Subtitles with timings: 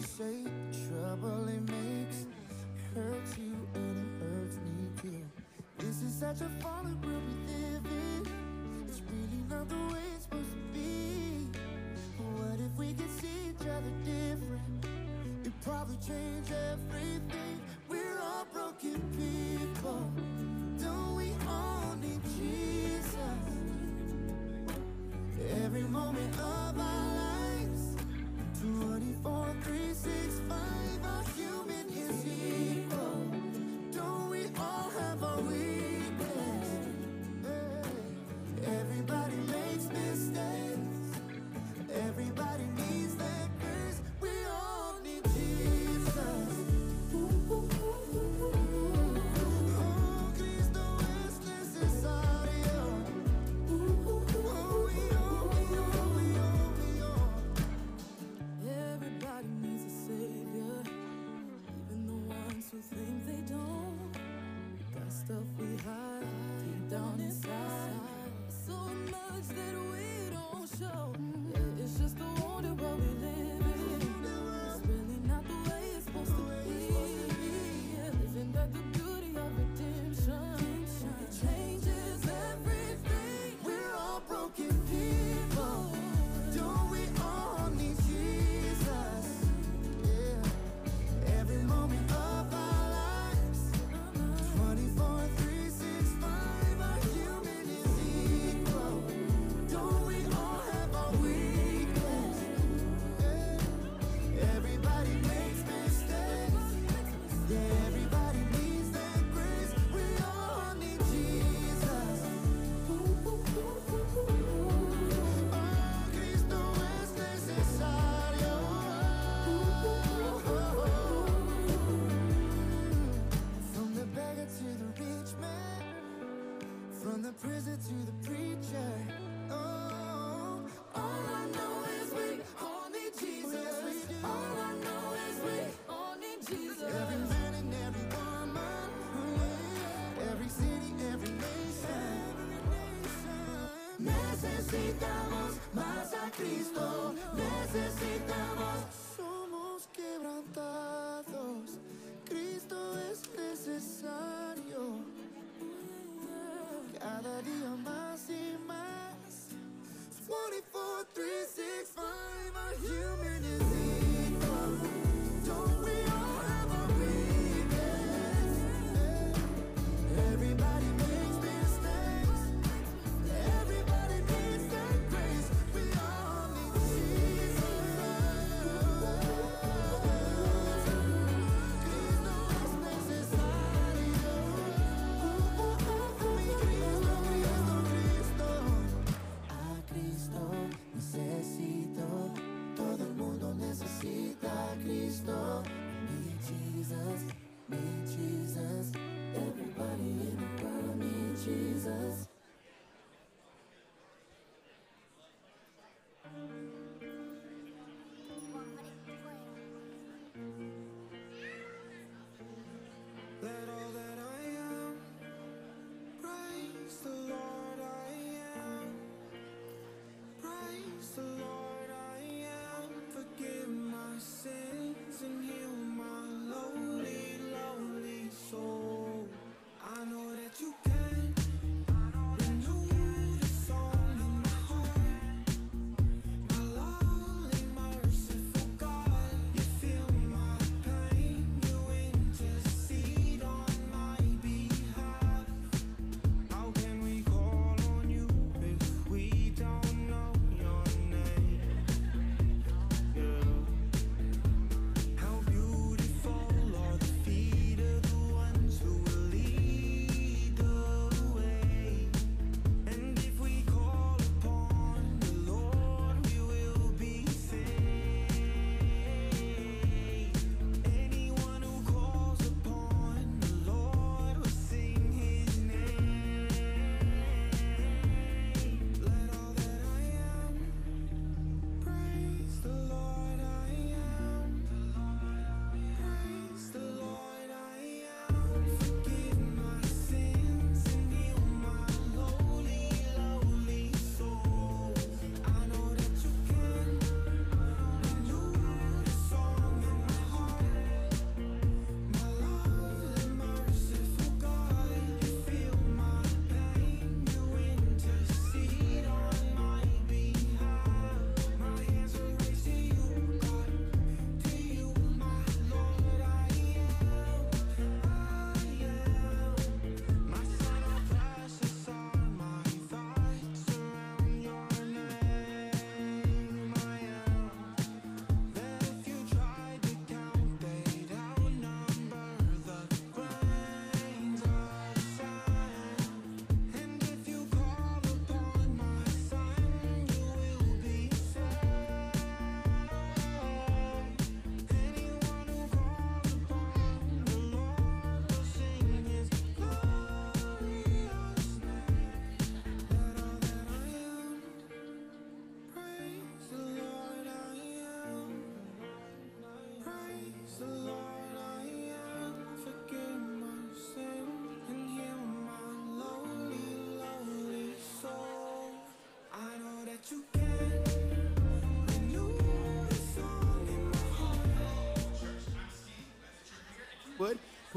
[0.00, 2.26] say the trouble it makes
[2.94, 5.24] hurts you and it hurts me too.
[5.78, 8.86] This is such a fallen world we live in.
[8.88, 11.48] It's really not the way it's supposed to be.
[12.16, 14.86] But what if we could see each other different?
[15.42, 17.27] It'd probably change everything.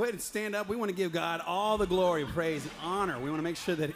[0.01, 0.67] Go ahead and stand up.
[0.67, 3.19] We want to give God all the glory, praise, and honor.
[3.19, 3.91] We want to make sure that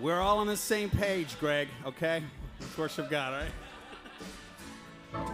[0.00, 2.22] we're all on the same page, Greg, okay?
[2.60, 5.26] Let's worship God, all right?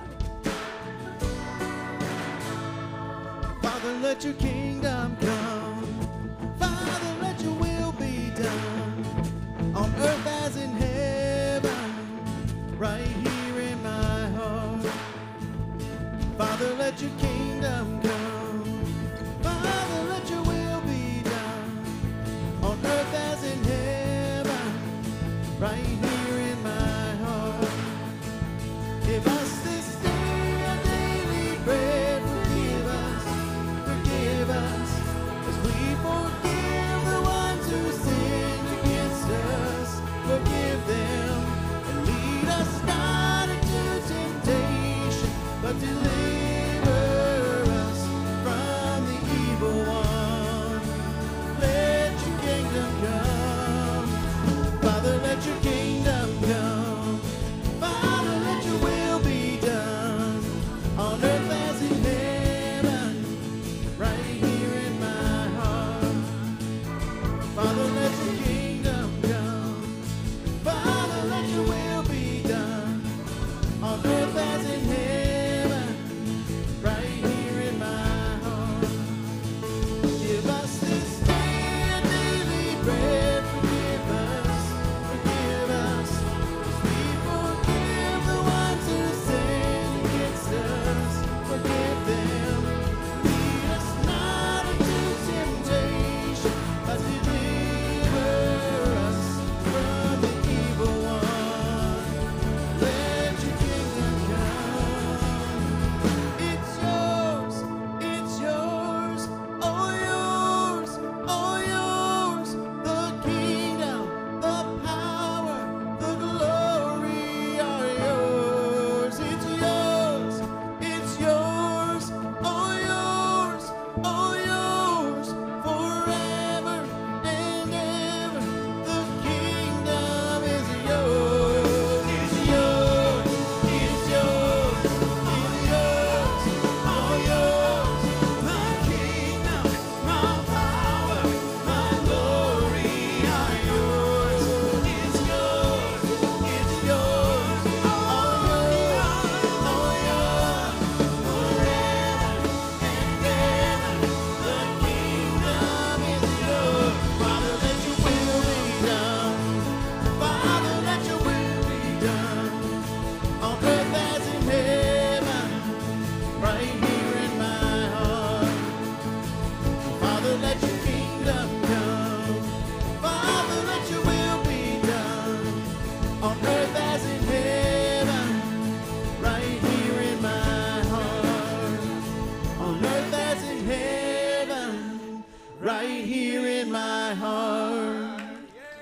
[3.60, 5.41] Father, let your kingdom come.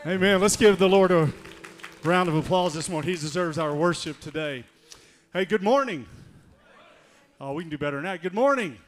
[0.06, 0.40] Amen.
[0.40, 1.30] Let's give the Lord a
[2.04, 3.10] round of applause this morning.
[3.10, 4.64] He deserves our worship today.
[5.34, 6.06] Hey, good morning.
[7.38, 8.22] Oh, we can do better than that.
[8.22, 8.78] Good morning.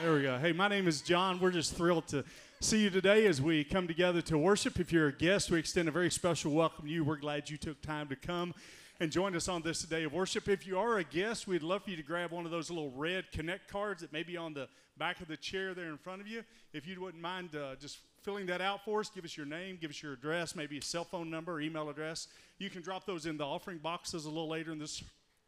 [0.00, 0.38] There we go.
[0.38, 1.38] Hey, my name is John.
[1.38, 2.24] We're just thrilled to
[2.60, 4.80] see you today as we come together to worship.
[4.80, 7.04] If you're a guest, we extend a very special welcome to you.
[7.04, 8.54] We're glad you took time to come
[9.00, 10.48] and join us on this day of worship.
[10.48, 12.90] If you are a guest, we'd love for you to grab one of those little
[12.92, 16.22] red connect cards that may be on the back of the chair there in front
[16.22, 16.42] of you.
[16.72, 19.78] If you wouldn't mind uh, just filling that out for us, give us your name,
[19.80, 22.28] give us your address, maybe a cell phone number, email address.
[22.58, 25.02] You can drop those in the offering boxes a little later in this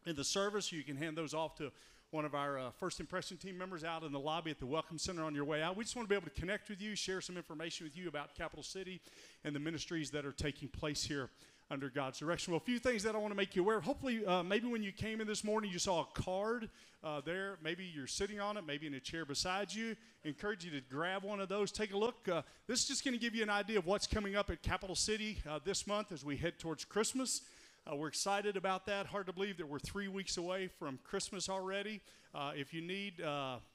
[0.07, 0.73] in the service.
[0.73, 1.71] You can hand those off to
[2.11, 4.99] one of our uh, first impression team members out in the lobby at the Welcome
[4.99, 5.77] Center on your way out.
[5.77, 8.09] We just want to be able to connect with you, share some information with you
[8.09, 9.01] about Capital City
[9.45, 11.31] and the ministries that are taking place here
[11.71, 12.53] under God's direction.
[12.53, 13.85] Well, a few things that I want to make you aware of.
[13.85, 16.69] Hopefully, uh, maybe when you came in this morning, you saw a card
[17.05, 17.59] uh, there.
[17.63, 19.95] Maybe you're sitting on it, maybe in a chair beside you.
[20.25, 21.71] Encourage you to grab one of those.
[21.71, 22.29] Take a look.
[22.29, 24.63] Uh, this is just going to give you an idea of what's coming up at
[24.63, 27.43] Capital City uh, this month as we head towards Christmas.
[27.91, 29.07] Uh, we're excited about that.
[29.07, 32.01] Hard to believe that we're three weeks away from Christmas already.
[32.35, 33.15] Uh, if you need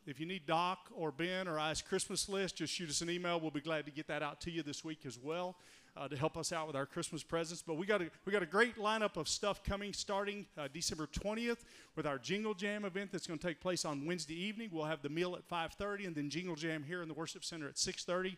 [0.05, 3.39] if you need Doc or Ben or I's Christmas list, just shoot us an email.
[3.39, 5.55] We'll be glad to get that out to you this week as well
[5.97, 7.61] uh, to help us out with our Christmas presents.
[7.61, 11.07] But we got a we got a great lineup of stuff coming starting uh, December
[11.07, 11.59] 20th
[11.95, 14.69] with our Jingle Jam event that's going to take place on Wednesday evening.
[14.71, 17.67] We'll have the meal at 5:30 and then Jingle Jam here in the worship center
[17.67, 18.37] at 6:30.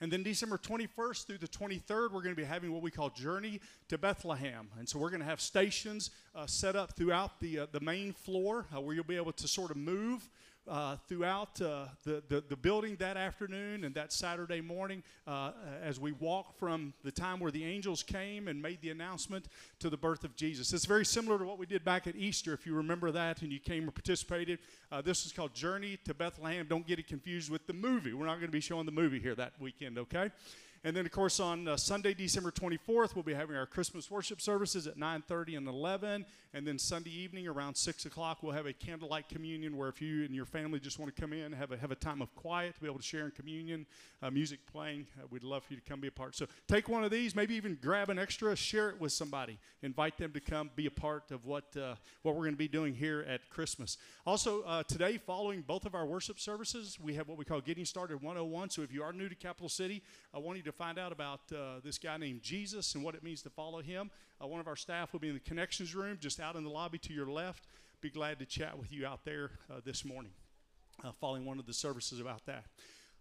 [0.00, 3.08] And then December 21st through the 23rd, we're going to be having what we call
[3.08, 4.68] Journey to Bethlehem.
[4.78, 8.12] And so we're going to have stations uh, set up throughout the, uh, the main
[8.12, 10.28] floor uh, where you'll be able to sort of move
[10.68, 16.00] uh, throughout uh, the, the, the building that afternoon and that Saturday morning uh, as
[16.00, 19.46] we walk from the time where the angels came and made the announcement
[19.78, 20.72] to the birth of Jesus.
[20.72, 23.52] It's very similar to what we did back at Easter, if you remember that and
[23.52, 24.58] you came and participated.
[24.90, 26.66] Uh, this is called Journey to Bethlehem.
[26.68, 28.12] Don't get it confused with the movie.
[28.12, 30.30] We're not going to be showing the movie here that weekend, okay?
[30.86, 34.40] And then, of course, on uh, Sunday, December 24th, we'll be having our Christmas worship
[34.40, 36.24] services at 9:30 and 11.
[36.54, 40.24] And then Sunday evening, around 6 o'clock, we'll have a candlelight communion where if you
[40.24, 42.76] and your family just want to come in, have a have a time of quiet
[42.76, 43.84] to be able to share in communion,
[44.22, 46.36] uh, music playing, uh, we'd love for you to come be a part.
[46.36, 50.16] So take one of these, maybe even grab an extra, share it with somebody, invite
[50.16, 52.94] them to come be a part of what uh, what we're going to be doing
[52.94, 53.98] here at Christmas.
[54.24, 57.84] Also, uh, today, following both of our worship services, we have what we call Getting
[57.84, 58.70] Started 101.
[58.70, 60.00] So if you are new to Capital City,
[60.32, 63.22] I want you to find out about uh, this guy named Jesus and what it
[63.22, 64.10] means to follow him,
[64.42, 66.70] uh, one of our staff will be in the connections room just out in the
[66.70, 67.66] lobby to your left.
[68.00, 70.32] Be glad to chat with you out there uh, this morning,
[71.02, 72.64] uh, following one of the services about that.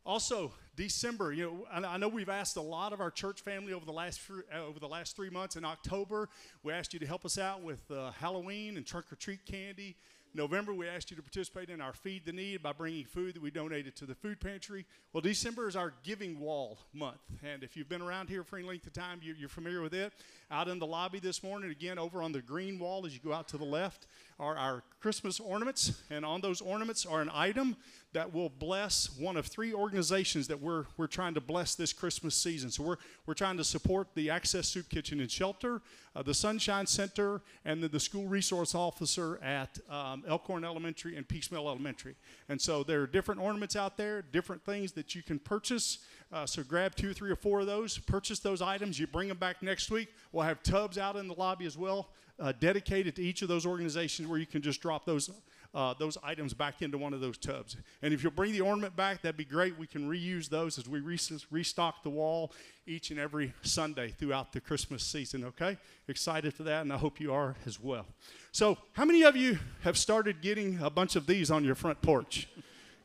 [0.06, 1.34] Also, December.
[1.34, 4.20] You know, I, know we've asked a lot of our church family over the last
[4.54, 5.56] uh, over the last three months.
[5.56, 6.30] In October,
[6.62, 7.82] we asked you to help us out with
[8.20, 9.96] Halloween and trunk or treat candy.
[10.36, 13.42] November, we asked you to participate in our Feed the Need by bringing food that
[13.42, 14.86] we donated to the food pantry.
[15.14, 17.22] Well, December is our Giving Wall month.
[17.42, 20.12] And if you've been around here for any length of time, you're, familiar with it.
[20.52, 23.32] Out in the lobby this morning, again, over on the green wall as you go
[23.32, 26.02] out to the left, are our Christmas ornaments.
[26.10, 27.78] And on those ornaments are an item
[28.16, 32.34] that will bless one of three organizations that we're, we're trying to bless this Christmas
[32.34, 32.72] season.
[32.72, 32.96] So we're,
[33.26, 35.82] we're trying to support the Access Soup Kitchen and Shelter,
[36.16, 41.28] uh, the Sunshine Center, and the, the school resource officer at um, Elkhorn Elementary and
[41.28, 42.16] Peaks Mill Elementary.
[42.48, 45.98] And so there are different ornaments out there, different things that you can purchase.
[46.32, 48.98] Uh, so grab two, three, or four of those, purchase those items.
[48.98, 50.08] You bring them back next week.
[50.32, 52.08] We'll have tubs out in the lobby as well,
[52.40, 55.30] uh, dedicated to each of those organizations where you can just drop those
[55.76, 57.76] uh, those items back into one of those tubs.
[58.02, 59.78] And if you'll bring the ornament back, that'd be great.
[59.78, 61.20] We can reuse those as we re-
[61.52, 62.54] restock the wall
[62.88, 65.78] each and every Sunday throughout the Christmas season, okay?
[66.08, 68.06] Excited for that, and I hope you are as well.
[68.54, 72.02] So, how many of you have started getting a bunch of these on your front
[72.02, 72.48] porch?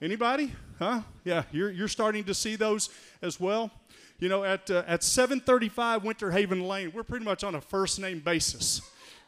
[0.01, 0.53] Anybody?
[0.79, 1.03] Huh?
[1.25, 2.89] Yeah, you're, you're starting to see those
[3.21, 3.71] as well.
[4.21, 7.99] You know, at, uh, at 735 Winter Haven Lane, we're pretty much on a first
[7.99, 8.81] name basis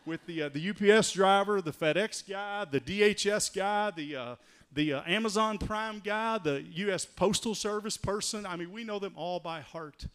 [0.07, 4.37] with the, uh, the UPS driver, the FedEx guy, the DHL guy, the, uh,
[4.73, 7.05] the uh, Amazon Prime guy, the U.S.
[7.05, 8.47] Postal Service person.
[8.47, 10.07] I mean, we know them all by heart.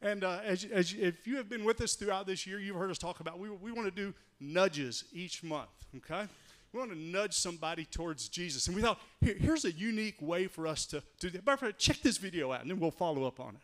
[0.00, 2.90] And uh, as, as, if you have been with us throughout this year, you've heard
[2.90, 6.28] us talk about we, we want to do nudges each month, okay?
[6.72, 8.66] We want to nudge somebody towards Jesus.
[8.66, 11.78] And we thought, here, here's a unique way for us to, to do that.
[11.78, 13.60] Check this video out, and then we'll follow up on it.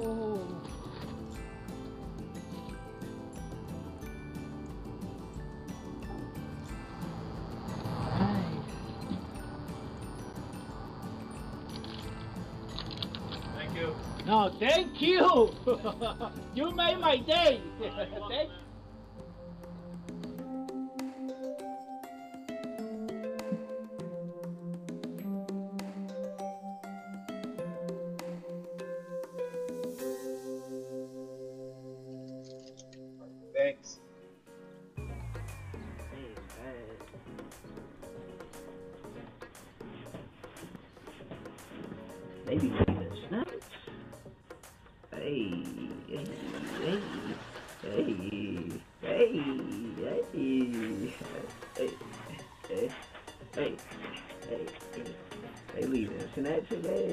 [0.00, 0.63] Oh.
[14.26, 15.52] No, thank you.
[16.54, 17.60] you made my day.
[18.28, 18.50] thank
[33.54, 34.00] Thanks.
[42.46, 42.83] Maybe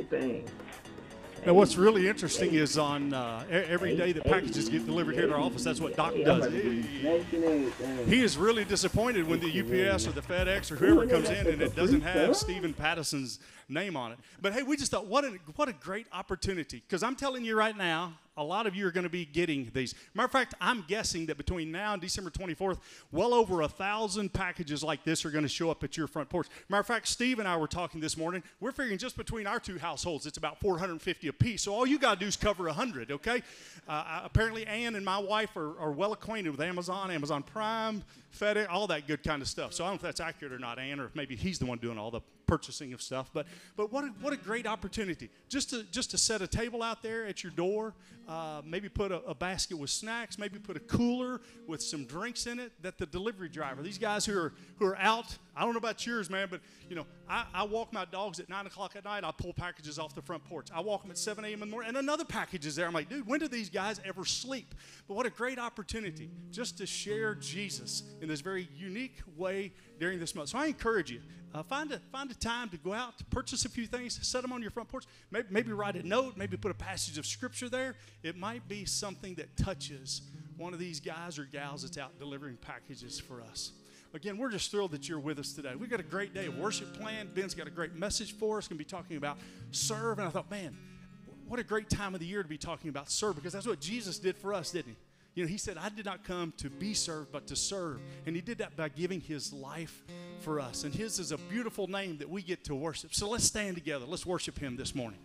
[0.01, 0.49] everything.
[1.43, 5.33] Now, what's really interesting is on uh, every day the packages get delivered here to
[5.33, 5.63] our office.
[5.63, 6.53] That's what Doc does.
[6.53, 6.81] He,
[8.05, 11.59] he is really disappointed when the UPS or the FedEx or whoever comes in and
[11.59, 14.19] it doesn't have Stephen Patterson's name on it.
[14.39, 16.83] But hey, we just thought, what a, what a great opportunity.
[16.87, 19.69] Because I'm telling you right now, a lot of you are going to be getting
[19.73, 19.93] these.
[20.13, 22.79] Matter of fact, I'm guessing that between now and December 24th,
[23.11, 26.29] well over a thousand packages like this are going to show up at your front
[26.29, 26.47] porch.
[26.69, 28.43] Matter of fact, Steve and I were talking this morning.
[28.59, 31.61] We're figuring just between our two households, it's about 450 apiece.
[31.61, 33.43] So all you got to do is cover 100, okay?
[33.87, 38.03] Uh, apparently, Ann and my wife are, are well acquainted with Amazon, Amazon Prime,
[38.37, 39.73] FedEx, all that good kind of stuff.
[39.73, 41.77] So I don't know if that's accurate or not, Ann, or maybe he's the one
[41.77, 43.29] doing all the purchasing of stuff.
[43.33, 46.83] But but what a, what a great opportunity just to just to set a table
[46.83, 47.93] out there at your door,
[48.27, 52.47] uh, maybe put a, a, basket with snacks, maybe put a cooler with some drinks
[52.47, 52.73] in it.
[52.81, 56.05] That the delivery driver, these guys who are who are out I don't know about
[56.05, 59.25] yours, man, but you know, I, I walk my dogs at nine o'clock at night.
[59.25, 60.67] I pull packages off the front porch.
[60.73, 61.53] I walk them at 7 a.m.
[61.53, 62.87] in the morning, and another package is there.
[62.87, 64.73] I'm like, dude, when do these guys ever sleep?
[65.07, 70.19] But what a great opportunity just to share Jesus in this very unique way during
[70.19, 70.49] this month.
[70.49, 71.19] So I encourage you,
[71.53, 74.41] uh, find a find a time to go out to purchase a few things, set
[74.43, 75.03] them on your front porch.
[75.31, 77.95] Maybe, maybe write a note, maybe put a passage of scripture there.
[78.23, 80.21] It might be something that touches
[80.55, 83.73] one of these guys or gals that's out delivering packages for us.
[84.13, 85.73] Again, we're just thrilled that you're with us today.
[85.75, 87.33] We've got a great day of worship planned.
[87.33, 88.67] Ben's got a great message for us.
[88.67, 89.37] Going to be talking about
[89.71, 90.19] serve.
[90.19, 90.75] And I thought, man,
[91.47, 93.79] what a great time of the year to be talking about serve because that's what
[93.79, 94.97] Jesus did for us, didn't he?
[95.33, 98.01] You know, he said, I did not come to be served, but to serve.
[98.25, 100.03] And he did that by giving his life
[100.41, 100.83] for us.
[100.83, 103.15] And his is a beautiful name that we get to worship.
[103.15, 104.05] So let's stand together.
[104.05, 105.19] Let's worship him this morning.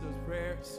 [0.00, 0.78] Those prayers.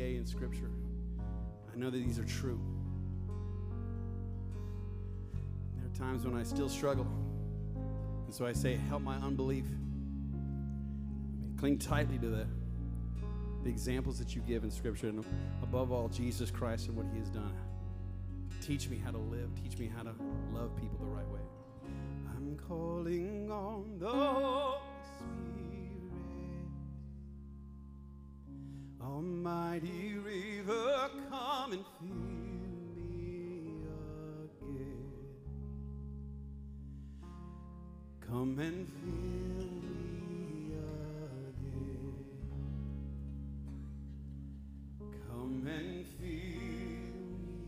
[0.00, 0.70] In Scripture,
[1.72, 2.58] I know that these are true.
[5.76, 7.06] There are times when I still struggle.
[8.24, 9.66] And so I say, help my unbelief.
[11.58, 12.46] Cling tightly to the,
[13.62, 15.22] the examples that you give in Scripture, and
[15.62, 17.52] above all, Jesus Christ and what He has done.
[18.62, 19.50] Teach me how to live.
[19.62, 20.14] Teach me how to
[20.52, 21.40] love people the right way.
[22.34, 24.79] I'm calling on the
[29.02, 32.08] Almighty river, come and fill
[33.06, 33.82] me
[34.60, 35.12] again.
[38.20, 40.72] Come and fill me
[41.58, 42.14] again.
[45.28, 46.28] Come and fill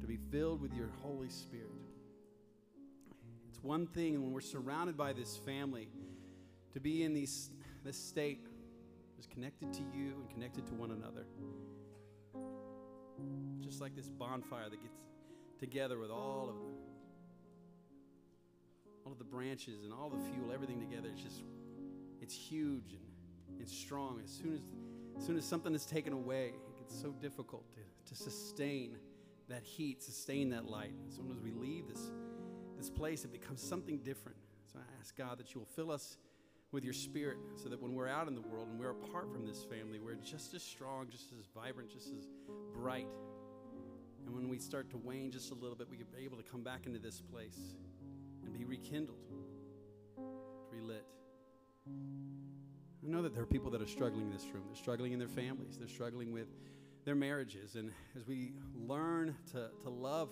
[0.01, 1.78] to be filled with your Holy Spirit.
[3.59, 5.89] It's one thing when we're surrounded by this family
[6.75, 7.51] to be in these,
[7.85, 8.47] this state,
[9.17, 11.27] just connected to you and connected to one another.
[13.61, 14.95] Just like this bonfire that gets
[15.59, 16.73] together with all of the
[19.05, 21.09] all of the branches and all the fuel, everything together.
[21.13, 21.43] It's just
[22.23, 24.21] it's huge and it's strong.
[24.23, 24.61] As soon as
[25.19, 28.99] as soon as something is taken away, it gets so difficult to, to sustain
[29.49, 30.95] that heat, sustain that light.
[31.09, 32.13] As soon as we leave this
[32.79, 34.39] this place, it becomes something different.
[34.73, 36.17] So I ask God that you will fill us
[36.71, 39.45] with your spirit so that when we're out in the world and we're apart from
[39.45, 42.29] this family, we're just as strong, just as vibrant, just as
[42.73, 43.09] bright.
[44.27, 46.43] And when we start to wane just a little bit, we can be able to
[46.43, 47.75] come back into this place
[48.45, 49.17] and be rekindled,
[50.71, 51.07] relit.
[51.87, 54.65] I know that there are people that are struggling in this room.
[54.67, 55.79] They're struggling in their families.
[55.79, 56.49] They're struggling with
[57.07, 57.77] their marriages.
[57.77, 60.29] And as we learn to, to love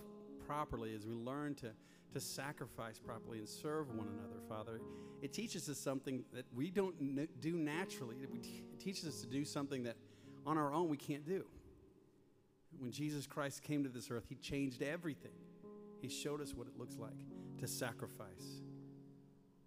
[0.47, 1.71] properly, as we learn to,
[2.17, 4.81] to sacrifice properly and serve one another, Father,
[5.21, 6.95] it teaches us something that we don't
[7.43, 8.17] do naturally.
[8.23, 9.97] It teaches us to do something that
[10.47, 11.45] on our own we can't do.
[12.79, 15.33] When Jesus Christ came to this earth, He changed everything.
[16.01, 17.19] He showed us what it looks like
[17.59, 18.63] to sacrifice.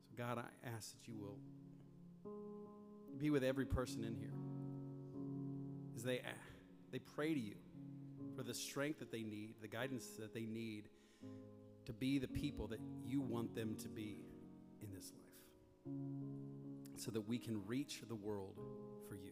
[0.07, 1.37] So, God, I ask that you will
[3.19, 4.33] be with every person in here
[5.95, 6.21] as they,
[6.91, 7.55] they pray to you
[8.35, 10.89] for the strength that they need, the guidance that they need
[11.89, 14.19] to be the people that you want them to be
[14.79, 15.95] in this life
[16.97, 18.59] so that we can reach the world
[19.07, 19.31] for you.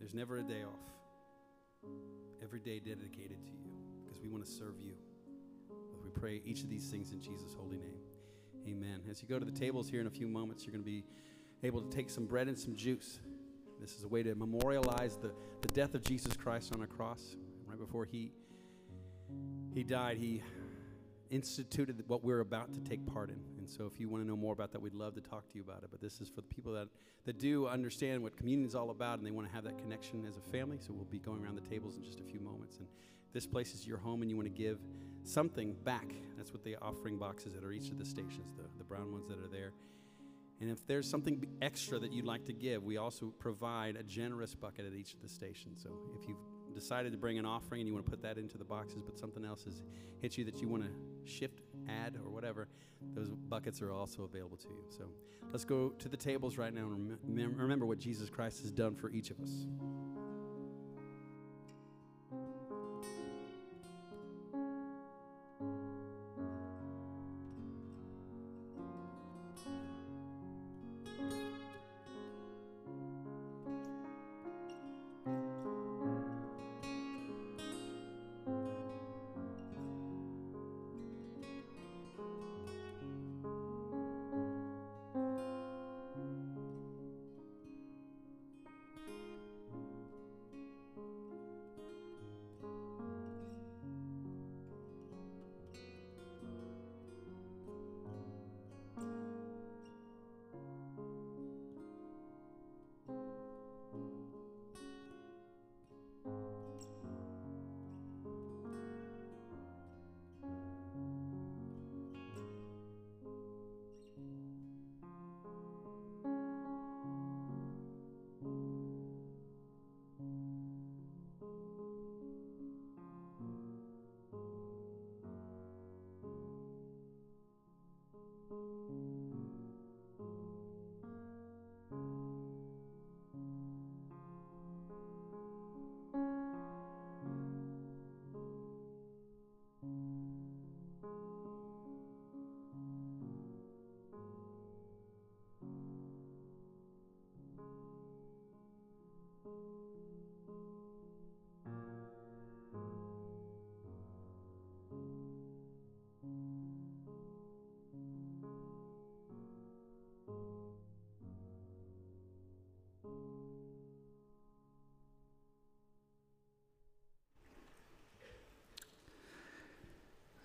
[0.00, 1.90] There's never a day off.
[2.42, 3.70] Every day dedicated to you
[4.02, 4.94] because we want to serve you.
[6.02, 8.00] We pray each of these things in Jesus' holy name.
[8.66, 9.02] Amen.
[9.08, 11.04] As you go to the tables here in a few moments, you're going to be
[11.62, 13.20] able to take some bread and some juice.
[13.80, 17.36] This is a way to memorialize the, the death of Jesus Christ on a cross.
[17.64, 18.32] Right before he,
[19.72, 20.42] he died, he
[21.34, 23.40] instituted what we're about to take part in.
[23.58, 25.54] And so if you want to know more about that, we'd love to talk to
[25.56, 25.88] you about it.
[25.90, 26.88] But this is for the people that,
[27.24, 30.24] that do understand what communion is all about and they want to have that connection
[30.26, 30.78] as a family.
[30.78, 32.78] So we'll be going around the tables in just a few moments.
[32.78, 32.86] And
[33.32, 34.78] this place is your home and you want to give
[35.24, 36.06] something back,
[36.36, 39.26] that's what the offering boxes that are each of the stations, the, the brown ones
[39.28, 39.72] that are there.
[40.60, 44.54] And if there's something extra that you'd like to give, we also provide a generous
[44.54, 45.82] bucket at each of the stations.
[45.82, 46.38] So if you've
[46.74, 49.18] decided to bring an offering and you want to put that into the boxes, but
[49.18, 49.82] something else has
[50.20, 50.90] hit you that you want to
[51.30, 52.68] shift, add, or whatever,
[53.14, 54.84] those buckets are also available to you.
[54.88, 55.04] So
[55.52, 58.94] let's go to the tables right now and rem- remember what Jesus Christ has done
[58.94, 59.66] for each of us.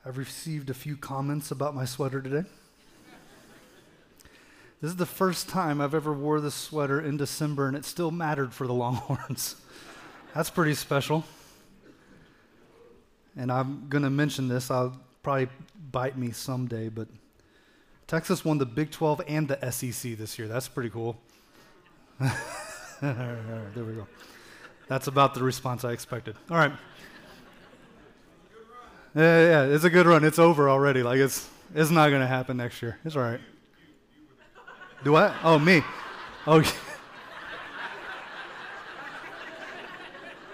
[0.06, 2.48] I've received a few comments about my sweater today.
[4.82, 8.12] This is the first time I've ever wore this sweater in December and it still
[8.12, 9.58] mattered for the Longhorns.
[10.34, 11.26] That's pretty special.
[13.36, 14.72] And I'm going to mention this.
[14.72, 15.50] I'll probably
[15.92, 17.10] bite me someday, but
[18.08, 20.48] Texas won the Big 12 and the SEC this year.
[20.48, 21.20] That's pretty cool.
[23.02, 24.08] there we go.
[24.88, 26.38] That's about the response I expected.
[26.50, 26.72] All right.
[29.16, 30.24] Yeah, yeah, it's a good run.
[30.24, 31.04] It's over already.
[31.04, 32.98] Like it's it's not to happen next year.
[33.06, 33.40] It's all right.
[35.04, 35.34] Do what?
[35.44, 35.82] Oh, me.
[36.46, 36.62] Oh.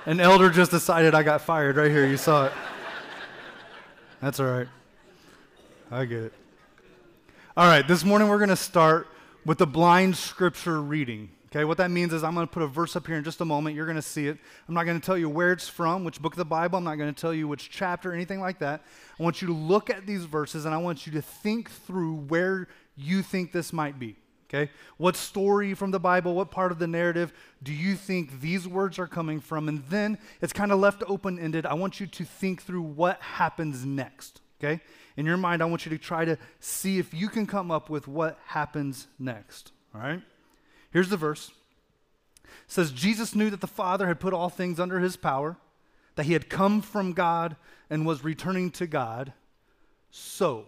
[0.06, 2.06] An elder just decided I got fired right here.
[2.06, 2.52] You saw it.
[4.22, 4.68] That's all right.
[5.90, 6.34] I get it.
[7.58, 9.08] All right, this morning we're going to start
[9.46, 11.30] with the blind scripture reading.
[11.48, 13.40] Okay, what that means is I'm going to put a verse up here in just
[13.40, 13.76] a moment.
[13.76, 14.38] You're going to see it.
[14.68, 16.78] I'm not going to tell you where it's from, which book of the Bible.
[16.78, 18.84] I'm not going to tell you which chapter, anything like that.
[19.20, 22.16] I want you to look at these verses and I want you to think through
[22.16, 22.68] where
[22.98, 24.18] you think this might be.
[24.50, 24.72] Okay?
[24.98, 27.34] What story from the Bible, what part of the narrative
[27.64, 29.68] do you think these words are coming from?
[29.70, 31.66] And then it's kind of left open ended.
[31.66, 34.42] I want you to think through what happens next.
[34.60, 34.82] Okay?
[35.18, 37.90] In your mind, I want you to try to see if you can come up
[37.90, 39.72] with what happens next.
[39.94, 40.22] All right?
[40.96, 41.52] Here's the verse.
[42.46, 45.58] It says Jesus knew that the Father had put all things under his power,
[46.16, 47.58] that he had come from God
[47.90, 49.34] and was returning to God.
[50.10, 50.68] So,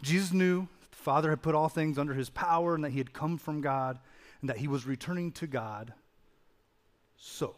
[0.00, 3.12] Jesus knew the Father had put all things under his power and that he had
[3.12, 3.98] come from God
[4.40, 5.92] and that he was returning to God.
[7.16, 7.56] So,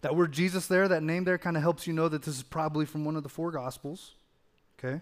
[0.00, 2.44] that word Jesus there, that name there, kind of helps you know that this is
[2.44, 4.12] probably from one of the four Gospels.
[4.78, 5.00] Okay?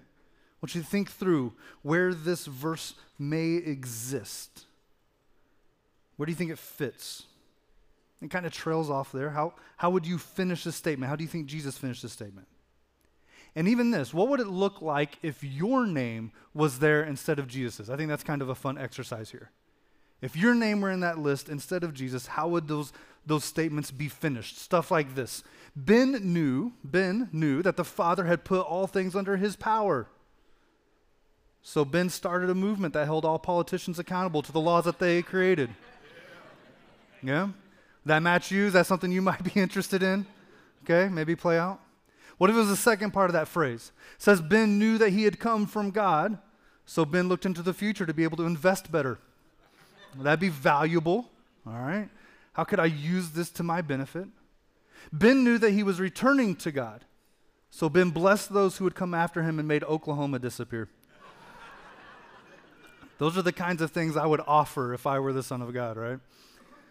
[0.57, 1.53] I want you to think through
[1.83, 4.65] where this verse may exist.
[6.17, 7.25] Where do you think it fits?
[8.23, 9.31] It kind of trails off there.
[9.31, 11.11] How, how would you finish this statement?
[11.11, 12.49] How do you think Jesus finished this statement?
[13.55, 17.49] And even this, what would it look like if your name was there instead of
[17.49, 17.91] Jesus's?
[17.91, 19.51] I think that's kind of a fun exercise here.
[20.23, 22.93] If your name were in that list instead of Jesus, how would those,
[23.27, 24.59] those statements be finished?
[24.59, 25.45] Stuff like this
[25.75, 30.09] Ben knew, Ben knew that the Father had put all things under his power.
[31.69, 35.21] So Ben started a movement that held all politicians accountable to the laws that they
[35.21, 35.69] created.
[37.25, 37.49] Yeah?
[38.05, 38.67] That match you?
[38.67, 40.27] Is that something you might be interested in?
[40.85, 41.81] Okay, maybe play out.
[42.39, 43.91] What if it was the second part of that phrase?
[44.15, 46.39] It says Ben knew that he had come from God,
[46.85, 49.19] so Ben looked into the future to be able to invest better.
[50.17, 51.29] That'd be valuable.
[51.67, 52.09] All right.
[52.53, 54.29] How could I use this to my benefit?
[55.13, 57.07] Ben knew that he was returning to God.
[57.71, 60.89] So Ben blessed those who would come after him and made Oklahoma disappear.
[63.19, 65.73] Those are the kinds of things I would offer if I were the Son of
[65.73, 66.19] God, right?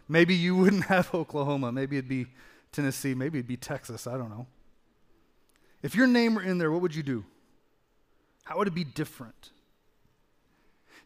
[0.07, 1.71] Maybe you wouldn't have Oklahoma.
[1.71, 2.27] Maybe it'd be
[2.71, 3.13] Tennessee.
[3.13, 4.07] Maybe it'd be Texas.
[4.07, 4.47] I don't know.
[5.83, 7.25] If your name were in there, what would you do?
[8.43, 9.51] How would it be different?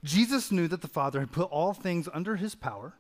[0.04, 2.94] Jesus knew that the Father had put all things under his power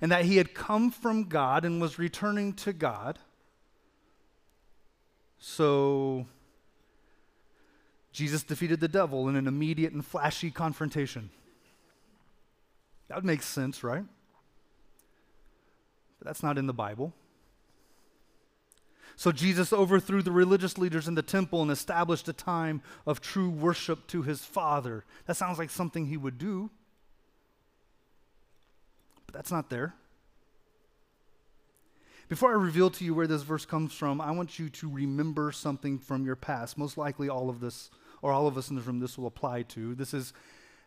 [0.00, 3.18] and that he had come from God and was returning to God.
[5.38, 6.26] So
[8.12, 11.30] Jesus defeated the devil in an immediate and flashy confrontation.
[13.08, 14.04] That would make sense, right?
[16.18, 17.12] But that's not in the Bible.
[19.16, 23.50] So Jesus overthrew the religious leaders in the temple and established a time of true
[23.50, 25.04] worship to his Father.
[25.26, 26.70] That sounds like something he would do.
[29.26, 29.94] But that's not there.
[32.30, 35.50] Before I reveal to you where this verse comes from, I want you to remember
[35.50, 36.78] something from your past.
[36.78, 37.90] Most likely, all of this,
[38.22, 39.94] or all of us in this room, this will apply to.
[39.94, 40.32] This is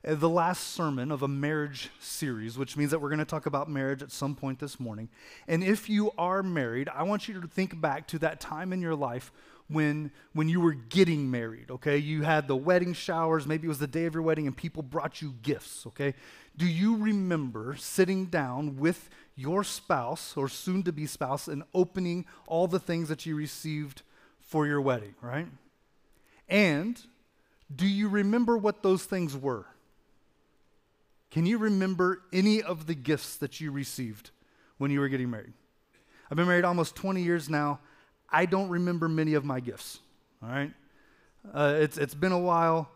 [0.06, 3.46] uh, the last sermon of a marriage series, which means that we're going to talk
[3.46, 5.10] about marriage at some point this morning.
[5.48, 8.82] And if you are married, I want you to think back to that time in
[8.82, 9.32] your life
[9.70, 11.98] when when you were getting married, okay?
[11.98, 14.84] You had the wedding showers, maybe it was the day of your wedding and people
[14.84, 16.14] brought you gifts, okay?
[16.58, 22.26] Do you remember sitting down with your spouse or soon to be spouse and opening
[22.46, 24.04] all the things that you received
[24.42, 25.48] for your wedding, right?
[26.48, 27.02] And
[27.76, 29.66] do you remember what those things were?
[31.32, 34.30] Can you remember any of the gifts that you received
[34.78, 35.54] when you were getting married?
[36.30, 37.80] I've been married almost 20 years now.
[38.30, 40.00] I don't remember many of my gifts,
[40.42, 40.72] all right?
[41.54, 42.90] Uh, it's, it's been a while.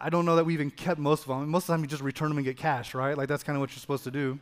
[0.00, 1.48] I don't know that we even kept most of them.
[1.48, 3.16] Most of the time, you just return them and get cash, right?
[3.16, 4.38] Like, that's kind of what you're supposed to do.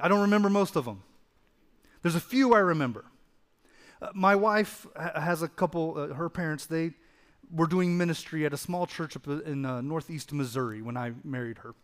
[0.00, 1.02] I don't remember most of them.
[2.02, 3.04] There's a few I remember.
[4.00, 6.94] Uh, my wife ha- has a couple, uh, her parents, they
[7.54, 11.58] were doing ministry at a small church up in uh, northeast Missouri when I married
[11.58, 11.74] her.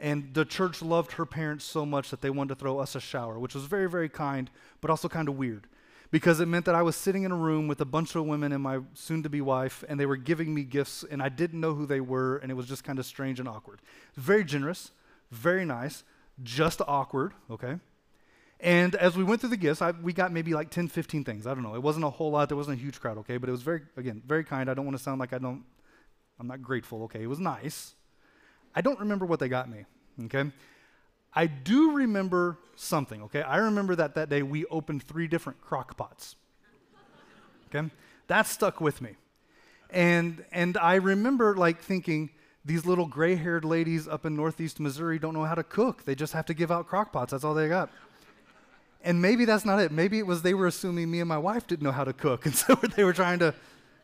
[0.00, 3.00] And the church loved her parents so much that they wanted to throw us a
[3.00, 5.66] shower, which was very, very kind, but also kind of weird.
[6.10, 8.52] because it meant that I was sitting in a room with a bunch of women
[8.52, 11.60] and my soon to be wife, and they were giving me gifts, and I didn't
[11.60, 13.80] know who they were, and it was just kind of strange and awkward.
[14.14, 14.92] Very generous,
[15.30, 16.04] very nice,
[16.42, 17.78] just awkward, okay?
[18.60, 21.46] And as we went through the gifts, I, we got maybe like 10, 15 things.
[21.46, 21.74] I don't know.
[21.74, 22.48] It wasn't a whole lot.
[22.48, 23.36] There wasn't a huge crowd, okay?
[23.36, 24.70] But it was very, again, very kind.
[24.70, 25.62] I don't want to sound like I don't,
[26.40, 27.22] I'm not grateful, okay?
[27.22, 27.94] It was nice.
[28.74, 29.84] I don't remember what they got me,
[30.24, 30.50] okay?
[31.34, 33.42] I do remember something, okay?
[33.42, 36.36] I remember that that day we opened three different crock pots.
[37.68, 37.90] Okay?
[38.28, 39.16] That stuck with me.
[39.90, 42.30] And and I remember like thinking
[42.64, 46.04] these little gray-haired ladies up in northeast Missouri don't know how to cook.
[46.04, 47.30] They just have to give out crock pots.
[47.30, 47.90] That's all they got.
[49.06, 49.92] And maybe that's not it.
[49.92, 52.44] Maybe it was they were assuming me and my wife didn't know how to cook,
[52.46, 53.54] and so they were trying to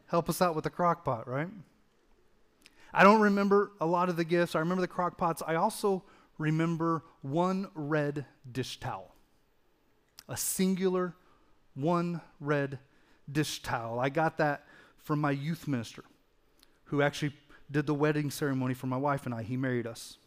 [0.06, 1.48] help us out with the crock pot, right?
[2.94, 4.54] I don't remember a lot of the gifts.
[4.54, 5.42] I remember the crock pots.
[5.44, 6.04] I also
[6.38, 9.12] remember one red dish towel.
[10.28, 11.16] A singular,
[11.74, 12.78] one red
[13.30, 13.98] dish towel.
[13.98, 14.66] I got that
[14.98, 16.04] from my youth minister
[16.84, 17.34] who actually
[17.70, 19.42] did the wedding ceremony for my wife and I.
[19.42, 20.18] He married us.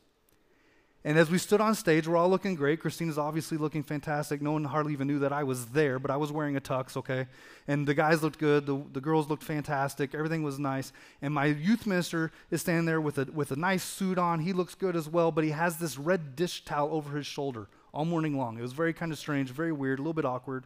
[1.06, 2.80] And as we stood on stage, we're all looking great.
[2.80, 4.42] Christina's obviously looking fantastic.
[4.42, 6.98] No one hardly even knew that I was there, but I was wearing a tux,
[6.98, 7.28] okay?
[7.68, 8.66] And the guys looked good.
[8.66, 10.16] The, the girls looked fantastic.
[10.16, 10.92] Everything was nice.
[11.22, 14.40] And my youth minister is standing there with a, with a nice suit on.
[14.40, 17.68] He looks good as well, but he has this red dish towel over his shoulder
[17.94, 18.58] all morning long.
[18.58, 20.66] It was very kind of strange, very weird, a little bit awkward.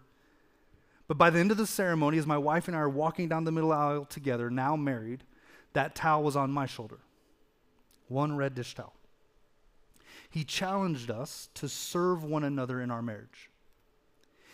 [1.10, 3.44] But by the end of the ceremony, as my wife and I are walking down
[3.44, 5.26] the middle aisle together, now married,
[5.74, 7.00] that towel was on my shoulder.
[8.08, 8.94] One red dish towel
[10.30, 13.50] he challenged us to serve one another in our marriage.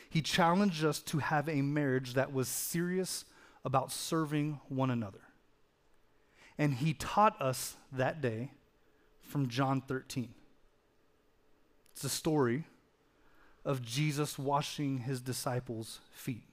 [0.09, 3.25] He challenged us to have a marriage that was serious
[3.65, 5.19] about serving one another.
[6.57, 8.51] And he taught us that day
[9.21, 10.33] from John 13.
[11.91, 12.63] It's a story
[13.65, 16.43] of Jesus washing his disciples' feet.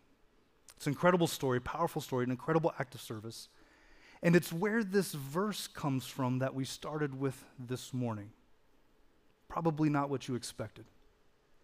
[0.76, 3.48] It's an incredible story, powerful story, an incredible act of service.
[4.20, 8.30] And it's where this verse comes from that we started with this morning
[9.52, 10.86] probably not what you expected.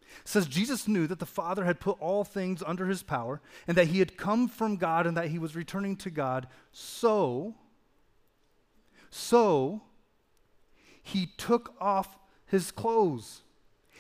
[0.03, 3.79] It says Jesus knew that the Father had put all things under his power and
[3.79, 6.49] that he had come from God and that he was returning to God.
[6.71, 7.55] So,
[9.09, 9.81] so
[11.03, 13.41] he took off his clothes.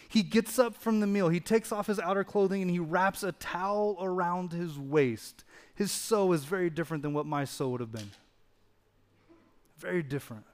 [0.06, 1.30] He gets up from the meal.
[1.30, 5.44] He takes off his outer clothing and he wraps a towel around his waist.
[5.74, 8.10] His so is very different than what my so would have been.
[9.78, 10.44] Very different.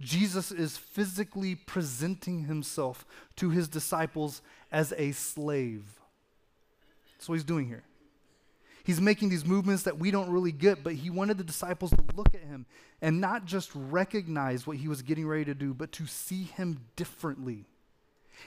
[0.00, 3.04] Jesus is physically presenting himself
[3.36, 4.42] to his disciples
[4.72, 6.00] as a slave.
[7.12, 7.84] That's what he's doing here.
[8.84, 12.04] He's making these movements that we don't really get, but he wanted the disciples to
[12.14, 12.66] look at him
[13.00, 16.84] and not just recognize what he was getting ready to do, but to see him
[16.94, 17.64] differently.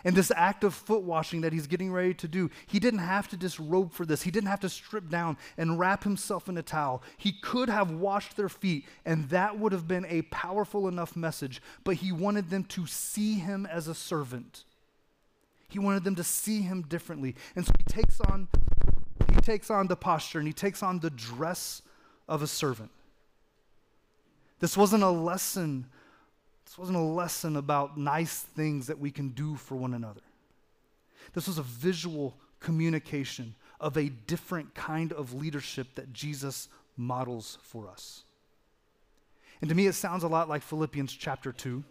[0.04, 3.28] And this act of foot washing that he's getting ready to do, he didn't have
[3.30, 4.22] to disrobe for this.
[4.22, 7.02] He didn't have to strip down and wrap himself in a towel.
[7.18, 11.62] He could have washed their feet, and that would have been a powerful enough message.
[11.84, 14.64] But he wanted them to see him as a servant.
[15.70, 17.36] He wanted them to see him differently.
[17.56, 18.48] And so he takes on
[19.34, 21.82] he takes on the posture and he takes on the dress
[22.28, 22.92] of a servant.
[24.60, 25.88] This wasn't a lesson
[26.68, 30.20] this wasn't a lesson about nice things that we can do for one another.
[31.34, 37.88] This was a visual communication of a different kind of leadership that Jesus models for
[37.88, 38.26] us.
[39.62, 41.86] And to me, it sounds a lot like Philippians chapter 2.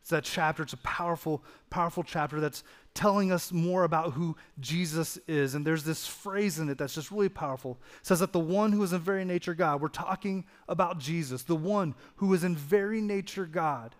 [0.00, 2.62] It's that chapter, it's a powerful, powerful chapter that's
[2.98, 5.54] telling us more about who Jesus is.
[5.54, 7.78] And there's this phrase in it that's just really powerful.
[8.00, 11.44] It says that the one who is in very nature God, we're talking about Jesus,
[11.44, 13.94] the one who is in very nature God,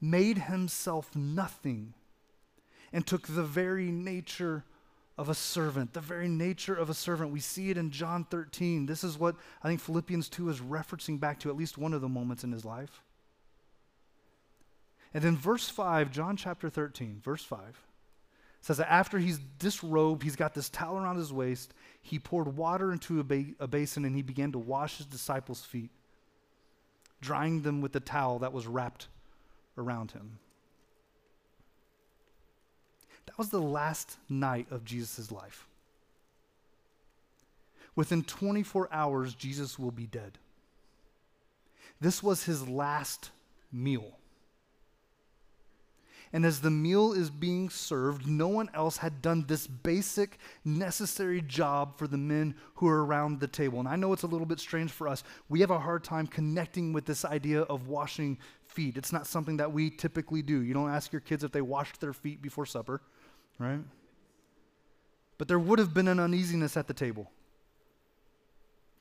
[0.00, 1.92] made himself nothing
[2.94, 4.64] and took the very nature
[5.18, 7.30] of a servant, the very nature of a servant.
[7.30, 8.86] We see it in John 13.
[8.86, 12.00] This is what I think Philippians 2 is referencing back to at least one of
[12.00, 13.02] the moments in his life.
[15.14, 17.82] And then verse 5, John chapter 13, verse 5,
[18.60, 22.92] says that after he's disrobed, he's got this towel around his waist, he poured water
[22.92, 25.90] into a, ba- a basin and he began to wash his disciples' feet,
[27.20, 29.08] drying them with the towel that was wrapped
[29.76, 30.38] around him.
[33.26, 35.66] That was the last night of Jesus' life.
[37.94, 40.38] Within 24 hours, Jesus will be dead.
[42.00, 43.30] This was his last
[43.70, 44.18] meal.
[46.34, 51.42] And as the meal is being served, no one else had done this basic, necessary
[51.42, 53.78] job for the men who are around the table.
[53.80, 55.24] And I know it's a little bit strange for us.
[55.50, 58.96] We have a hard time connecting with this idea of washing feet.
[58.96, 60.62] It's not something that we typically do.
[60.62, 63.02] You don't ask your kids if they washed their feet before supper,
[63.58, 63.80] right?
[65.36, 67.30] But there would have been an uneasiness at the table.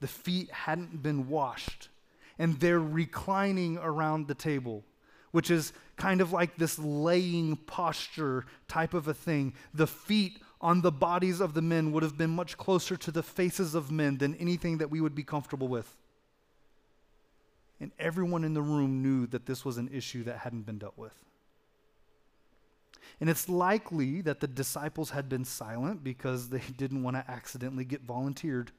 [0.01, 1.88] The feet hadn't been washed,
[2.38, 4.84] and they're reclining around the table,
[5.32, 5.71] which is
[6.02, 9.54] kind of like this laying posture type of a thing.
[9.76, 13.22] The feet on the bodies of the men would have been much closer to the
[13.22, 15.95] faces of men than anything that we would be comfortable with.
[17.80, 20.97] And everyone in the room knew that this was an issue that hadn't been dealt
[20.97, 21.14] with.
[23.20, 27.86] And it's likely that the disciples had been silent because they didn't want to accidentally
[27.86, 28.72] get volunteered.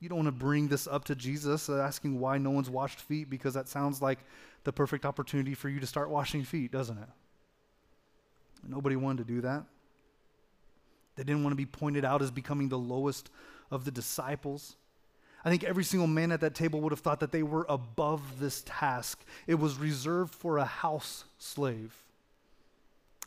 [0.00, 3.00] You don't want to bring this up to Jesus uh, asking why no one's washed
[3.00, 4.18] feet because that sounds like
[4.66, 7.08] the perfect opportunity for you to start washing feet, doesn't it?
[8.68, 9.64] Nobody wanted to do that.
[11.14, 13.30] They didn't want to be pointed out as becoming the lowest
[13.70, 14.76] of the disciples.
[15.44, 18.40] I think every single man at that table would have thought that they were above
[18.40, 19.24] this task.
[19.46, 21.94] It was reserved for a house slave.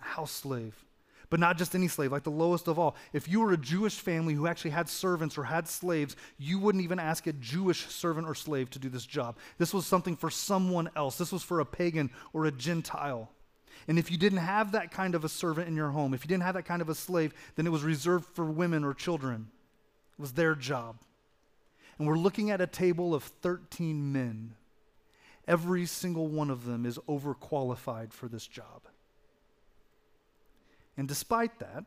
[0.01, 0.85] A house slave
[1.29, 2.95] but not just any slave, like the lowest of all.
[3.13, 6.83] If you were a Jewish family who actually had servants or had slaves, you wouldn't
[6.83, 9.37] even ask a Jewish servant or slave to do this job.
[9.57, 11.17] This was something for someone else.
[11.17, 13.29] This was for a pagan or a Gentile.
[13.87, 16.27] And if you didn't have that kind of a servant in your home, if you
[16.27, 19.47] didn't have that kind of a slave, then it was reserved for women or children.
[20.17, 20.97] It was their job.
[21.97, 24.55] And we're looking at a table of 13 men.
[25.47, 28.83] Every single one of them is overqualified for this job.
[30.99, 31.85] And despite that,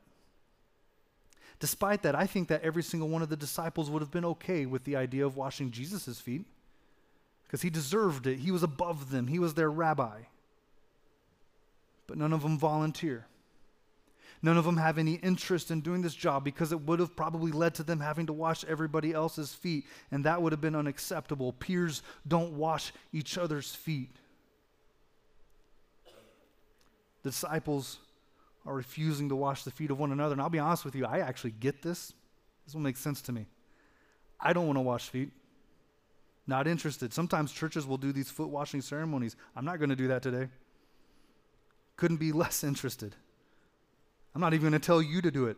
[1.60, 4.64] despite that, I think that every single one of the disciples would have been okay
[4.64, 6.46] with the idea of washing Jesus' feet
[7.44, 8.38] because he deserved it.
[8.38, 10.20] He was above them, he was their rabbi.
[12.06, 13.26] But none of them volunteer.
[14.40, 17.52] None of them have any interest in doing this job because it would have probably
[17.52, 21.52] led to them having to wash everybody else's feet, and that would have been unacceptable.
[21.52, 24.16] Peers don't wash each other's feet.
[27.22, 27.98] Disciples
[28.66, 30.32] are refusing to wash the feet of one another.
[30.32, 32.12] And I'll be honest with you, I actually get this.
[32.64, 33.46] This will make sense to me.
[34.40, 35.30] I don't want to wash feet.
[36.46, 37.12] Not interested.
[37.12, 39.36] Sometimes churches will do these foot washing ceremonies.
[39.56, 40.48] I'm not going to do that today.
[41.96, 43.14] Couldn't be less interested.
[44.34, 45.56] I'm not even going to tell you to do it.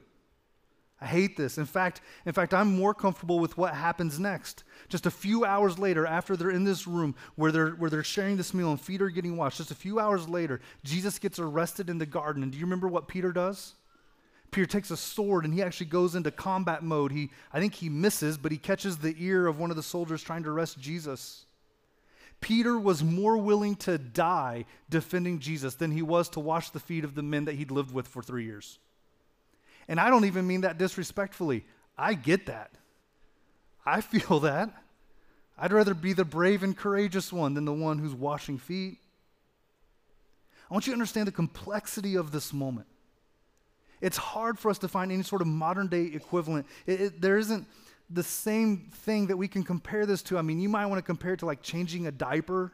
[1.04, 1.58] I hate this.
[1.58, 4.64] In fact, in fact, I'm more comfortable with what happens next.
[4.88, 8.38] Just a few hours later, after they're in this room where they're where they're sharing
[8.38, 11.90] this meal and feet are getting washed, just a few hours later, Jesus gets arrested
[11.90, 12.42] in the garden.
[12.42, 13.74] And do you remember what Peter does?
[14.50, 17.12] Peter takes a sword and he actually goes into combat mode.
[17.12, 20.22] He I think he misses, but he catches the ear of one of the soldiers
[20.22, 21.44] trying to arrest Jesus.
[22.40, 27.04] Peter was more willing to die defending Jesus than he was to wash the feet
[27.04, 28.78] of the men that he'd lived with for three years.
[29.88, 31.64] And I don't even mean that disrespectfully.
[31.96, 32.72] I get that.
[33.84, 34.70] I feel that.
[35.56, 38.98] I'd rather be the brave and courageous one than the one who's washing feet.
[40.68, 42.86] I want you to understand the complexity of this moment.
[44.00, 46.66] It's hard for us to find any sort of modern day equivalent.
[46.86, 47.66] It, it, there isn't
[48.10, 50.38] the same thing that we can compare this to.
[50.38, 52.72] I mean, you might want to compare it to like changing a diaper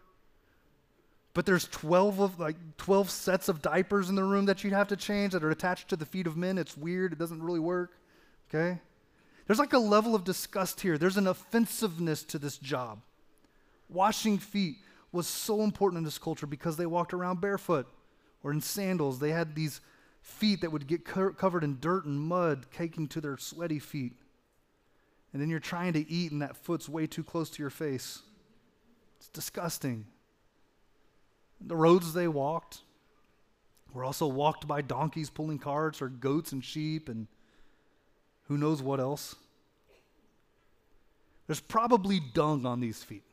[1.32, 4.88] but there's 12 of like 12 sets of diapers in the room that you'd have
[4.88, 6.58] to change that are attached to the feet of men.
[6.58, 7.12] It's weird.
[7.12, 7.92] It doesn't really work.
[8.48, 8.80] Okay?
[9.46, 10.98] There's like a level of disgust here.
[10.98, 13.00] There's an offensiveness to this job.
[13.88, 14.76] Washing feet
[15.12, 17.86] was so important in this culture because they walked around barefoot
[18.42, 19.18] or in sandals.
[19.18, 19.80] They had these
[20.22, 24.12] feet that would get co- covered in dirt and mud, caking to their sweaty feet.
[25.32, 28.20] And then you're trying to eat, and that foot's way too close to your face.
[29.18, 30.06] It's disgusting.
[31.60, 32.80] The roads they walked
[33.92, 37.26] were also walked by donkeys pulling carts or goats and sheep and
[38.48, 39.36] who knows what else.
[41.46, 43.24] There's probably dung on these feet.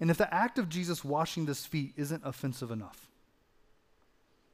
[0.00, 3.08] And if the act of Jesus washing this feet isn't offensive enough,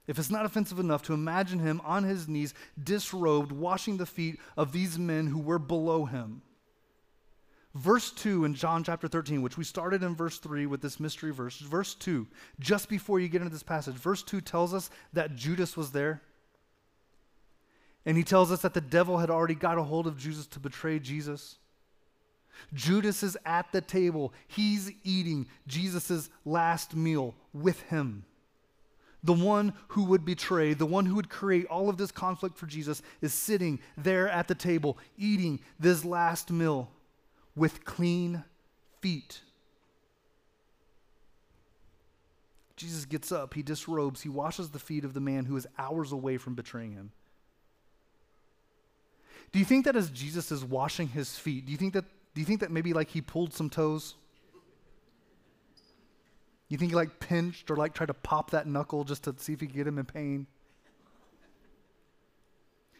[0.07, 4.39] if it's not offensive enough to imagine him on his knees, disrobed, washing the feet
[4.57, 6.43] of these men who were below him,
[7.75, 11.33] verse 2 in John chapter 13, which we started in verse 3 with this mystery
[11.33, 12.27] verse, verse 2,
[12.61, 16.23] just before you get into this passage, verse 2 tells us that Judas was there.
[18.07, 20.61] And he tells us that the devil had already got a hold of Jesus to
[20.61, 21.57] betray Jesus.
[22.73, 24.33] Judas is at the table.
[24.47, 28.25] He's eating Jesus' last meal with him.
[29.25, 32.67] The one who would betray, the one who would create all of this conflict for
[32.67, 36.91] Jesus, is sitting there at the table eating this last meal
[37.57, 38.45] with clean
[39.01, 39.41] feet.
[42.77, 46.11] Jesus gets up, he disrobes, he washes the feet of the man who is hours
[46.13, 47.13] away from betraying him.
[49.53, 52.41] Do you think that as Jesus is washing his feet, do you think that do
[52.41, 54.17] you think that maybe like he pulled some toes?
[56.69, 59.53] You think he like pinched or like tried to pop that knuckle just to see
[59.53, 60.49] if he could get him in pain?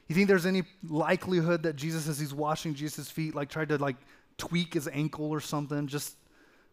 [0.07, 3.79] You think there's any likelihood that Jesus, as he's washing Jesus' feet, like tried to
[3.79, 3.97] like
[4.39, 6.17] tweak his ankle or something, just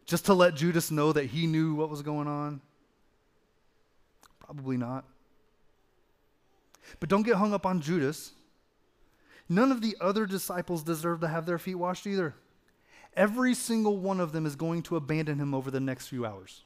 [0.06, 2.62] just to let Judas know that he knew what was going on?
[4.40, 5.06] Probably not.
[7.00, 8.32] But don't get hung up on Judas.
[9.48, 12.36] None of the other disciples deserve to have their feet washed either.
[13.16, 16.64] Every single one of them is going to abandon him over the next few hours.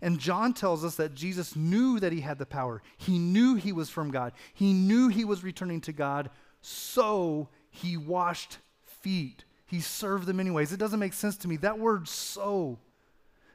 [0.00, 2.82] And John tells us that Jesus knew that he had the power.
[2.96, 4.32] He knew he was from God.
[4.54, 6.30] He knew he was returning to God,
[6.62, 8.58] so he washed
[9.00, 9.44] feet.
[9.66, 10.72] He served them anyways.
[10.72, 11.56] It doesn't make sense to me.
[11.56, 12.78] That word so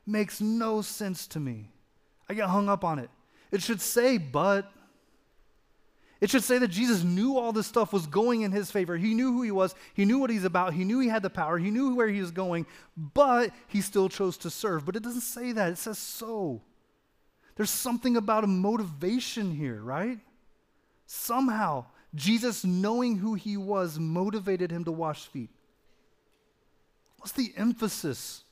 [0.05, 1.71] makes no sense to me.
[2.29, 3.09] I get hung up on it.
[3.51, 4.71] It should say but.
[6.21, 8.95] It should say that Jesus knew all this stuff was going in his favor.
[8.97, 9.75] He knew who he was.
[9.93, 10.73] He knew what he's about.
[10.73, 11.57] He knew he had the power.
[11.57, 12.65] He knew where he was going,
[12.95, 14.85] but he still chose to serve.
[14.85, 15.73] But it doesn't say that.
[15.73, 16.61] It says so.
[17.55, 20.19] There's something about a motivation here, right?
[21.05, 21.85] Somehow,
[22.15, 25.49] Jesus, knowing who he was, motivated him to wash feet.
[27.17, 28.43] What's the emphasis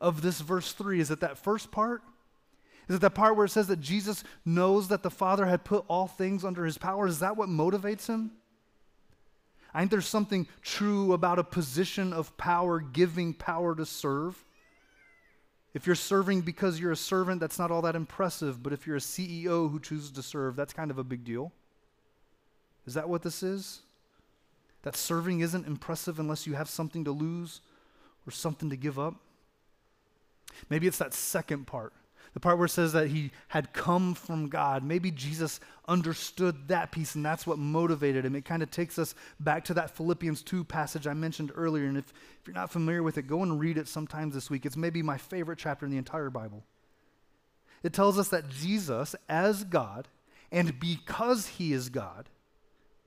[0.00, 1.00] of this verse 3?
[1.00, 2.02] Is it that first part?
[2.88, 5.84] Is it that part where it says that Jesus knows that the Father had put
[5.88, 7.06] all things under his power?
[7.06, 8.32] Is that what motivates him?
[9.74, 14.42] I think there's something true about a position of power giving power to serve.
[15.74, 18.62] If you're serving because you're a servant, that's not all that impressive.
[18.62, 21.52] But if you're a CEO who chooses to serve, that's kind of a big deal.
[22.86, 23.80] Is that what this is?
[24.82, 27.60] That serving isn't impressive unless you have something to lose
[28.26, 29.16] or something to give up?
[30.70, 31.92] Maybe it's that second part
[32.36, 34.84] the part where it says that he had come from God.
[34.84, 35.58] Maybe Jesus
[35.88, 38.36] understood that piece, and that's what motivated him.
[38.36, 41.86] It kind of takes us back to that Philippians 2 passage I mentioned earlier.
[41.86, 44.66] And if, if you're not familiar with it, go and read it sometimes this week.
[44.66, 46.62] It's maybe my favorite chapter in the entire Bible.
[47.82, 50.06] It tells us that Jesus, as God,
[50.52, 52.28] and because he is God,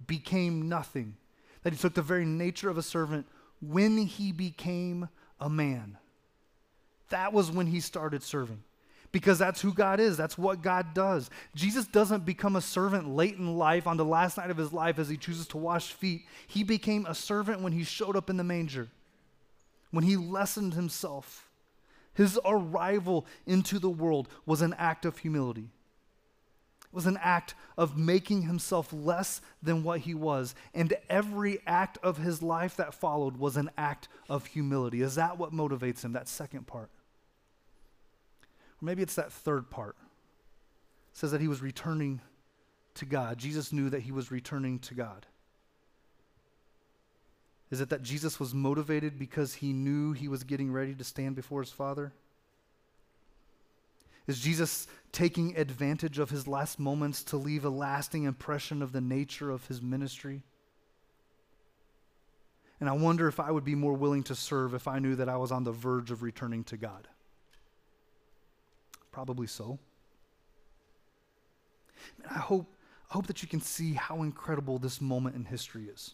[0.06, 1.16] became nothing.
[1.64, 3.28] That he took the very nature of a servant
[3.62, 5.98] when he became a man.
[7.10, 8.64] That was when he started serving
[9.12, 10.18] because that's who God is.
[10.18, 11.30] That's what God does.
[11.56, 15.00] Jesus doesn't become a servant late in life on the last night of his life
[15.00, 16.26] as he chooses to wash feet.
[16.48, 18.90] He became a servant when he showed up in the manger,
[19.92, 21.50] when he lessened himself.
[22.14, 25.70] His arrival into the world was an act of humility.
[26.92, 30.56] Was an act of making himself less than what he was.
[30.74, 35.02] And every act of his life that followed was an act of humility.
[35.02, 36.14] Is that what motivates him?
[36.14, 36.90] That second part.
[38.82, 39.96] Or maybe it's that third part.
[41.12, 42.22] It says that he was returning
[42.96, 43.38] to God.
[43.38, 45.26] Jesus knew that he was returning to God.
[47.72, 51.36] Is it that Jesus was motivated because he knew he was getting ready to stand
[51.36, 52.14] before his Father?
[54.30, 59.02] Is Jesus taking advantage of his last moments to leave a lasting impression of the
[59.02, 60.44] nature of his ministry?
[62.80, 65.30] And I wonder if I would be more willing to serve if I knew that
[65.30, 67.08] I was on the verge of returning to God.
[69.12, 69.80] Probably so.
[72.30, 72.72] I hope,
[73.10, 76.14] I hope that you can see how incredible this moment in history is.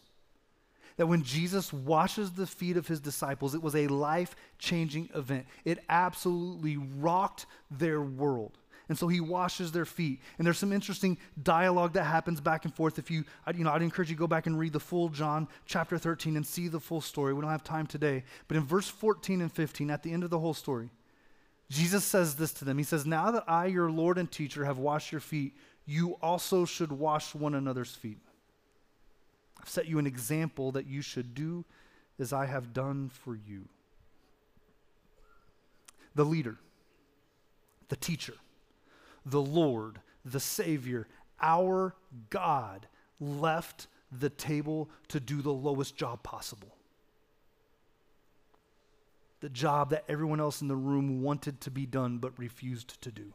[0.97, 5.45] That when Jesus washes the feet of his disciples, it was a life changing event.
[5.65, 8.57] It absolutely rocked their world.
[8.87, 10.21] And so he washes their feet.
[10.37, 12.99] And there's some interesting dialogue that happens back and forth.
[12.99, 13.23] If you,
[13.55, 16.35] you know, I'd encourage you to go back and read the full John chapter 13
[16.35, 17.33] and see the full story.
[17.33, 18.23] We don't have time today.
[18.47, 20.89] But in verse 14 and 15, at the end of the whole story,
[21.69, 22.77] Jesus says this to them.
[22.77, 26.65] He says, Now that I, your Lord and teacher, have washed your feet, you also
[26.65, 28.19] should wash one another's feet.
[29.65, 31.65] I've set you an example that you should do
[32.19, 33.65] as I have done for you.
[36.13, 36.57] The leader,
[37.89, 38.35] the teacher,
[39.25, 41.07] the Lord, the Savior,
[41.41, 41.95] our
[42.29, 42.85] God
[43.19, 46.75] left the table to do the lowest job possible
[49.41, 53.11] the job that everyone else in the room wanted to be done but refused to
[53.11, 53.31] do.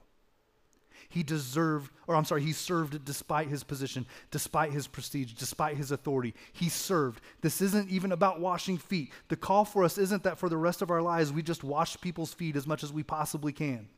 [1.09, 5.91] He deserved, or I'm sorry, he served despite his position, despite his prestige, despite his
[5.91, 6.35] authority.
[6.53, 7.21] He served.
[7.41, 9.13] This isn't even about washing feet.
[9.29, 12.01] The call for us isn't that for the rest of our lives we just wash
[12.01, 13.89] people's feet as much as we possibly can.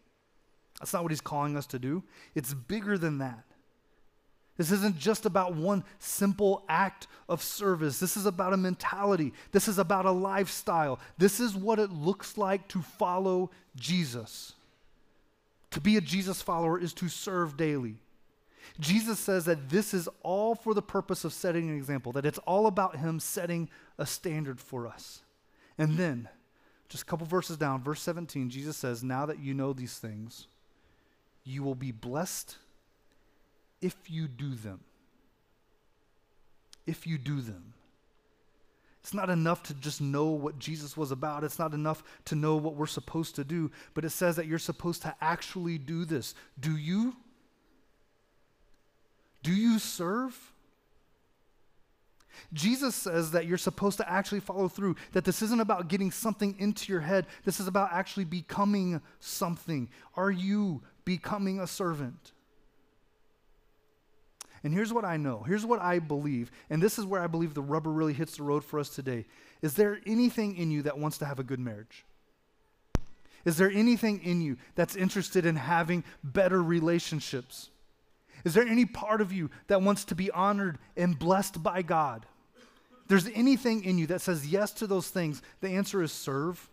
[0.80, 2.02] That's not what he's calling us to do.
[2.34, 3.44] It's bigger than that.
[4.56, 7.98] This isn't just about one simple act of service.
[7.98, 9.32] This is about a mentality.
[9.50, 11.00] This is about a lifestyle.
[11.18, 14.52] This is what it looks like to follow Jesus.
[15.72, 17.96] To be a Jesus follower is to serve daily.
[18.78, 22.38] Jesus says that this is all for the purpose of setting an example, that it's
[22.40, 23.68] all about Him setting
[23.98, 25.22] a standard for us.
[25.76, 26.28] And then,
[26.88, 30.46] just a couple verses down, verse 17, Jesus says, Now that you know these things,
[31.44, 32.56] you will be blessed
[33.80, 34.80] if you do them.
[36.86, 37.74] if you do them.
[39.02, 41.42] It's not enough to just know what Jesus was about.
[41.42, 44.60] It's not enough to know what we're supposed to do, but it says that you're
[44.60, 46.36] supposed to actually do this.
[46.60, 47.16] Do you?
[49.42, 50.52] Do you serve?
[52.52, 56.54] Jesus says that you're supposed to actually follow through, that this isn't about getting something
[56.60, 57.26] into your head.
[57.44, 59.88] This is about actually becoming something.
[60.16, 62.32] Are you becoming a servant?
[64.64, 65.42] And here's what I know.
[65.42, 66.50] Here's what I believe.
[66.70, 69.26] And this is where I believe the rubber really hits the road for us today.
[69.60, 72.04] Is there anything in you that wants to have a good marriage?
[73.44, 77.70] Is there anything in you that's interested in having better relationships?
[78.44, 82.26] Is there any part of you that wants to be honored and blessed by God?
[83.08, 86.68] There's anything in you that says yes to those things, the answer is serve.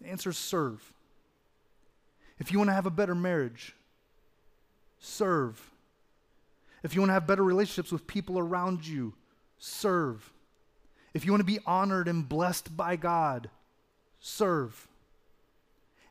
[0.00, 0.92] The answer is serve.
[2.38, 3.74] If you want to have a better marriage,
[5.04, 5.70] serve.
[6.82, 9.14] If you want to have better relationships with people around you,
[9.58, 10.32] serve.
[11.12, 13.48] If you want to be honored and blessed by God,
[14.20, 14.88] serve.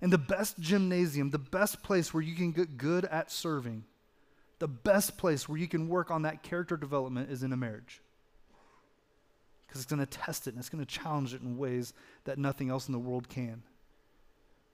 [0.02, 3.84] And the best gymnasium, the best place where you can get good at serving,
[4.60, 8.02] the best place where you can work on that character development is in a marriage.
[9.66, 11.94] Because it's going to test it and it's going to challenge it in ways
[12.26, 13.64] that nothing else in the world can.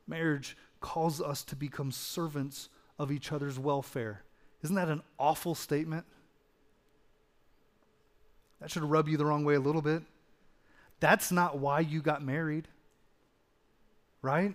[0.08, 2.70] Marriage calls us to become servants
[3.00, 4.22] of each other's welfare.
[4.62, 6.06] Isn't that an awful statement?
[8.60, 10.04] That should rub you the wrong way a little bit.
[11.00, 12.68] That's not why you got married,
[14.22, 14.54] right?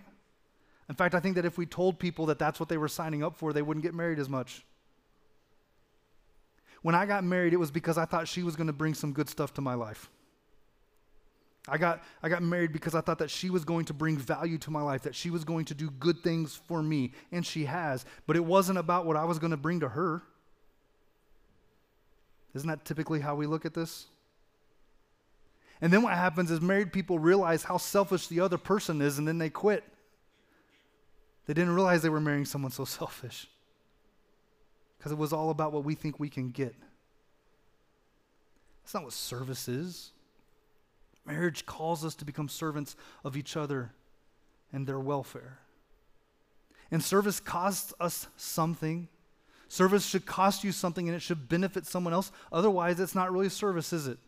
[0.87, 3.23] In fact, I think that if we told people that that's what they were signing
[3.23, 4.63] up for, they wouldn't get married as much.
[6.83, 9.11] When I got married, it was because I thought she was going to bring some
[9.11, 10.11] good stuff to my life.
[11.67, 14.57] I got, I got married because I thought that she was going to bring value
[14.59, 17.65] to my life, that she was going to do good things for me, and she
[17.65, 18.05] has.
[18.27, 20.21] But it wasn't about what I was going to bring to her.
[22.53, 24.05] Isn't that typically how we look at this?
[25.81, 29.27] And then what happens is married people realize how selfish the other person is, and
[29.27, 29.83] then they quit.
[31.47, 33.47] They didn't realize they were marrying someone so selfish
[34.97, 36.75] because it was all about what we think we can get.
[38.83, 40.11] That's not what service is.
[41.25, 43.91] Marriage calls us to become servants of each other
[44.71, 45.59] and their welfare.
[46.91, 49.07] And service costs us something.
[49.67, 52.31] Service should cost you something and it should benefit someone else.
[52.51, 54.19] Otherwise, it's not really service, is it?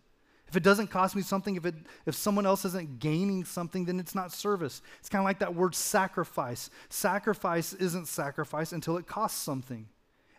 [0.48, 1.76] If it doesn't cost me something, if, it,
[2.06, 4.82] if someone else isn't gaining something, then it's not service.
[5.00, 6.70] It's kind of like that word sacrifice.
[6.90, 9.90] Sacrifice isn't sacrifice until it costs something.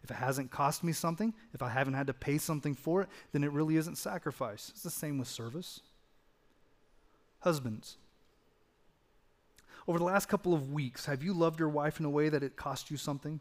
[0.03, 3.09] If it hasn't cost me something, if I haven't had to pay something for it,
[3.33, 4.71] then it really isn't sacrifice.
[4.71, 5.81] It's the same with service.
[7.41, 7.97] Husbands,
[9.87, 12.43] over the last couple of weeks, have you loved your wife in a way that
[12.43, 13.41] it cost you something?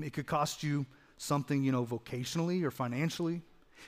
[0.00, 0.86] It could cost you
[1.18, 3.42] something, you know, vocationally or financially.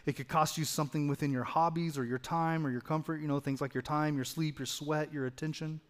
[0.04, 3.28] It could cost you something within your hobbies or your time or your comfort, you
[3.28, 5.80] know, things like your time, your sleep, your sweat, your attention.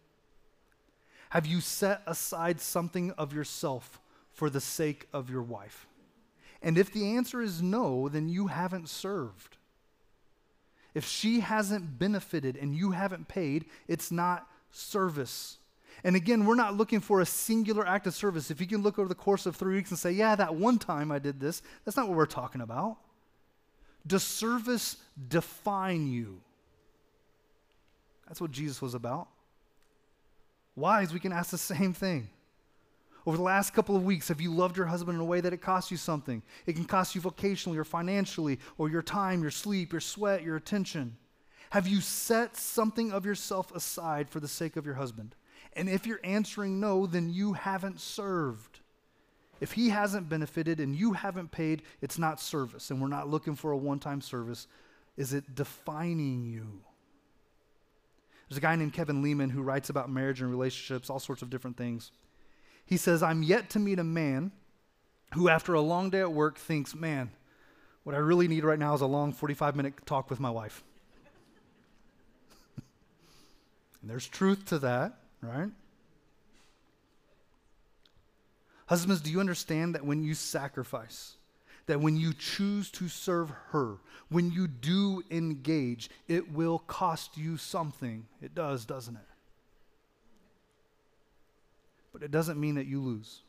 [1.31, 3.99] Have you set aside something of yourself
[4.31, 5.87] for the sake of your wife?
[6.61, 9.57] And if the answer is no, then you haven't served.
[10.97, 15.57] If she hasn't benefited and you haven't paid, it's not service.
[16.03, 18.49] And again, we're not looking for a singular act of service.
[18.49, 20.79] If you can look over the course of three weeks and say, yeah, that one
[20.79, 22.97] time I did this, that's not what we're talking about.
[24.07, 26.41] Does service define you?
[28.27, 29.27] That's what Jesus was about.
[30.75, 32.27] Wives, we can ask the same thing.
[33.27, 35.51] Over the last couple of weeks, have you loved your husband in a way that
[35.51, 36.41] it costs you something?
[36.65, 40.55] It can cost you vocationally or financially, or your time, your sleep, your sweat, your
[40.55, 41.17] attention.
[41.71, 45.35] Have you set something of yourself aside for the sake of your husband?
[45.73, 48.79] And if you're answering no, then you haven't served.
[49.59, 52.91] If he hasn't benefited and you haven't paid, it's not service.
[52.91, 54.67] And we're not looking for a one time service.
[55.17, 56.79] Is it defining you?
[58.47, 61.49] There's a guy named Kevin Leman who writes about marriage and relationships, all sorts of
[61.49, 62.11] different things.
[62.87, 64.51] He says, I'm yet to meet a man
[65.33, 67.29] who, after a long day at work, thinks, man,
[68.03, 70.83] what I really need right now is a long 45 minute talk with my wife.
[74.01, 75.69] and there's truth to that, right?
[78.85, 81.35] Husbands, do you understand that when you sacrifice,
[81.87, 83.97] that when you choose to serve her,
[84.29, 88.25] when you do engage, it will cost you something?
[88.41, 89.36] It does, doesn't it?
[92.17, 93.41] But it doesn't mean that you lose.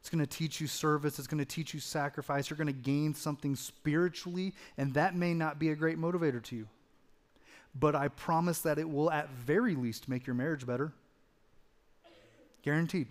[0.00, 1.18] It's going to teach you service.
[1.18, 2.50] It's going to teach you sacrifice.
[2.50, 6.56] You're going to gain something spiritually, and that may not be a great motivator to
[6.56, 6.68] you.
[7.74, 10.92] But I promise that it will, at very least, make your marriage better.
[12.62, 13.08] Guaranteed.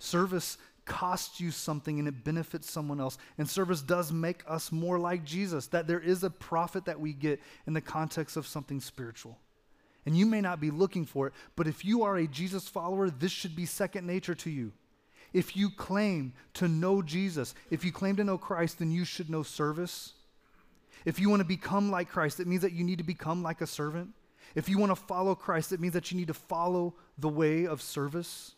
[0.00, 3.16] Service costs you something and it benefits someone else.
[3.36, 7.12] And service does make us more like Jesus, that there is a profit that we
[7.12, 9.38] get in the context of something spiritual.
[10.08, 13.10] And you may not be looking for it, but if you are a Jesus follower,
[13.10, 14.72] this should be second nature to you.
[15.34, 19.28] If you claim to know Jesus, if you claim to know Christ, then you should
[19.28, 20.14] know service.
[21.04, 23.60] If you want to become like Christ, it means that you need to become like
[23.60, 24.14] a servant.
[24.54, 27.66] If you want to follow Christ, it means that you need to follow the way
[27.66, 28.54] of service.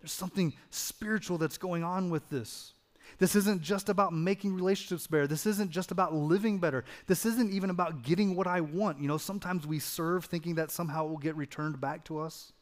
[0.00, 2.72] There's something spiritual that's going on with this.
[3.18, 5.26] This isn't just about making relationships better.
[5.26, 6.84] This isn't just about living better.
[7.06, 9.00] This isn't even about getting what I want.
[9.00, 12.52] You know, sometimes we serve thinking that somehow it will get returned back to us.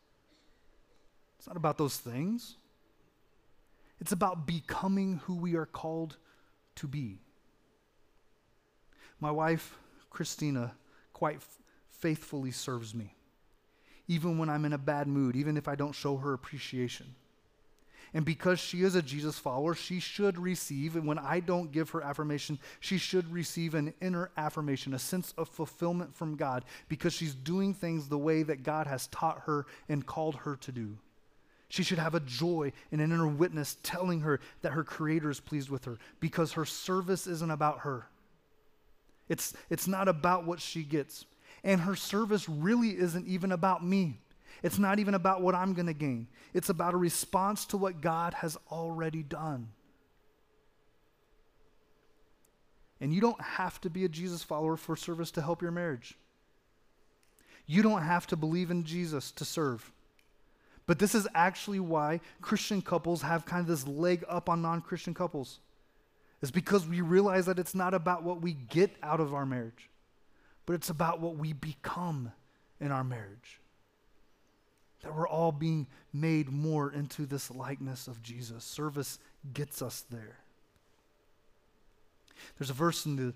[1.38, 2.56] It's not about those things.
[4.00, 6.16] It's about becoming who we are called
[6.76, 7.20] to be.
[9.20, 9.76] My wife,
[10.08, 10.72] Christina,
[11.12, 11.58] quite f-
[11.90, 13.14] faithfully serves me,
[14.08, 17.14] even when I'm in a bad mood, even if I don't show her appreciation.
[18.12, 21.90] And because she is a Jesus follower, she should receive, and when I don't give
[21.90, 27.12] her affirmation, she should receive an inner affirmation, a sense of fulfillment from God, because
[27.12, 30.98] she's doing things the way that God has taught her and called her to do.
[31.68, 35.38] She should have a joy and an inner witness telling her that her Creator is
[35.38, 38.08] pleased with her because her service isn't about her.
[39.28, 41.26] It's, it's not about what she gets.
[41.62, 44.18] And her service really isn't even about me.
[44.62, 46.28] It's not even about what I'm going to gain.
[46.52, 49.68] It's about a response to what God has already done.
[53.00, 56.18] And you don't have to be a Jesus follower for service to help your marriage.
[57.66, 59.90] You don't have to believe in Jesus to serve.
[60.86, 64.82] But this is actually why Christian couples have kind of this leg up on non
[64.82, 65.60] Christian couples.
[66.42, 69.88] It's because we realize that it's not about what we get out of our marriage,
[70.66, 72.32] but it's about what we become
[72.80, 73.59] in our marriage.
[75.02, 78.64] That we're all being made more into this likeness of Jesus.
[78.64, 79.18] Service
[79.54, 80.38] gets us there.
[82.58, 83.34] There's a verse in the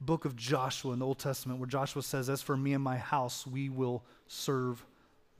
[0.00, 2.98] book of Joshua in the Old Testament where Joshua says, As for me and my
[2.98, 4.84] house, we will serve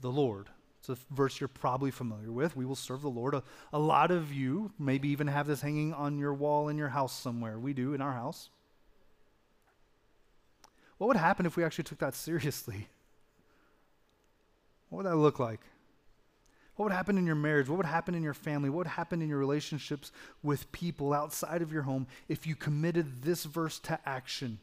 [0.01, 0.49] the Lord.
[0.81, 2.57] It's a verse you're probably familiar with.
[2.57, 3.35] We will serve the Lord.
[3.35, 6.91] A, a lot of you maybe even have this hanging on your wall in your
[6.91, 7.59] house somewhere.
[7.59, 8.51] We do in our house.
[10.99, 12.89] What would happen if we actually took that seriously?
[14.89, 15.61] What would that look like?
[16.77, 17.69] What would happen in your marriage?
[17.69, 18.69] What would happen in your family?
[18.69, 20.11] What would happen in your relationships
[20.43, 24.59] with people outside of your home if you committed this verse to action?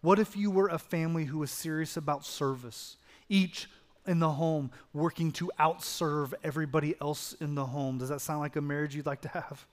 [0.00, 2.96] What if you were a family who was serious about service,
[3.28, 3.70] each
[4.06, 7.98] in the home working to outserve everybody else in the home?
[7.98, 9.66] Does that sound like a marriage you'd like to have?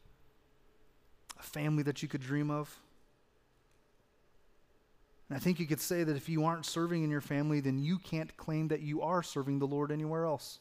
[1.40, 2.80] A family that you could dream of?
[5.32, 7.78] And I think you could say that if you aren't serving in your family, then
[7.78, 10.60] you can't claim that you are serving the Lord anywhere else.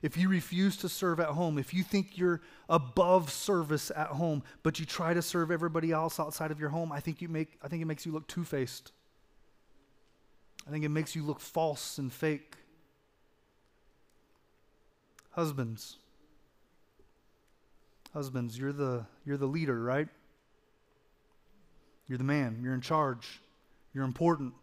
[0.00, 4.42] If you refuse to serve at home, if you think you're above service at home,
[4.62, 7.58] but you try to serve everybody else outside of your home, I think you make
[7.62, 8.90] I think it makes you look two-faced.
[10.66, 12.56] I think it makes you look false and fake.
[15.32, 15.98] Husbands.
[18.14, 20.08] Husbands, you're the you're the leader, right?
[22.08, 23.40] You're the man, you're in charge,
[23.94, 24.54] you're important.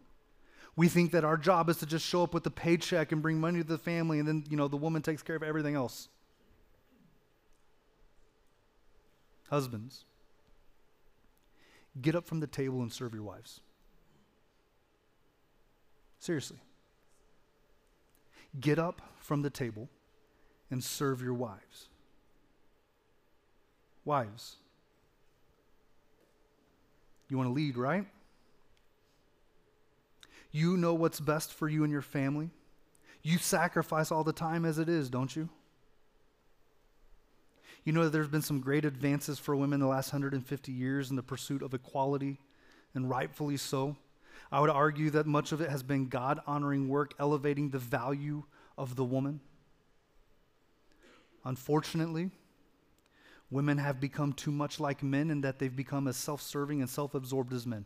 [0.76, 3.40] We think that our job is to just show up with the paycheck and bring
[3.40, 6.08] money to the family, and then, you know, the woman takes care of everything else.
[9.48, 10.04] Husbands,
[12.00, 13.60] get up from the table and serve your wives.
[16.20, 16.58] Seriously.
[18.58, 19.88] Get up from the table
[20.70, 21.88] and serve your wives.
[24.04, 24.56] Wives,
[27.30, 28.06] you want to lead, right?
[30.52, 32.50] You know what's best for you and your family.
[33.22, 35.48] You sacrifice all the time as it is, don't you?
[37.84, 41.10] You know that there's been some great advances for women in the last 150 years
[41.10, 42.38] in the pursuit of equality,
[42.94, 43.96] and rightfully so.
[44.52, 48.44] I would argue that much of it has been God honoring work, elevating the value
[48.76, 49.40] of the woman.
[51.44, 52.30] Unfortunately,
[53.50, 56.88] women have become too much like men in that they've become as self serving and
[56.88, 57.84] self absorbed as men.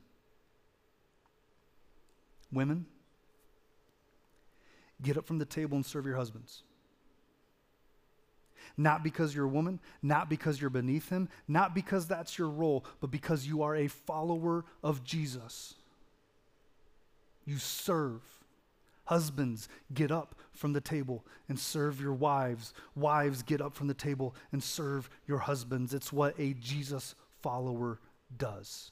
[2.53, 2.87] Women,
[5.03, 6.63] get up from the table and serve your husbands.
[8.77, 12.85] Not because you're a woman, not because you're beneath him, not because that's your role,
[13.01, 15.75] but because you are a follower of Jesus.
[17.45, 18.23] You serve.
[19.05, 22.73] Husbands, get up from the table and serve your wives.
[22.95, 25.95] Wives, get up from the table and serve your husbands.
[25.95, 27.99] It's what a Jesus follower
[28.37, 28.91] does.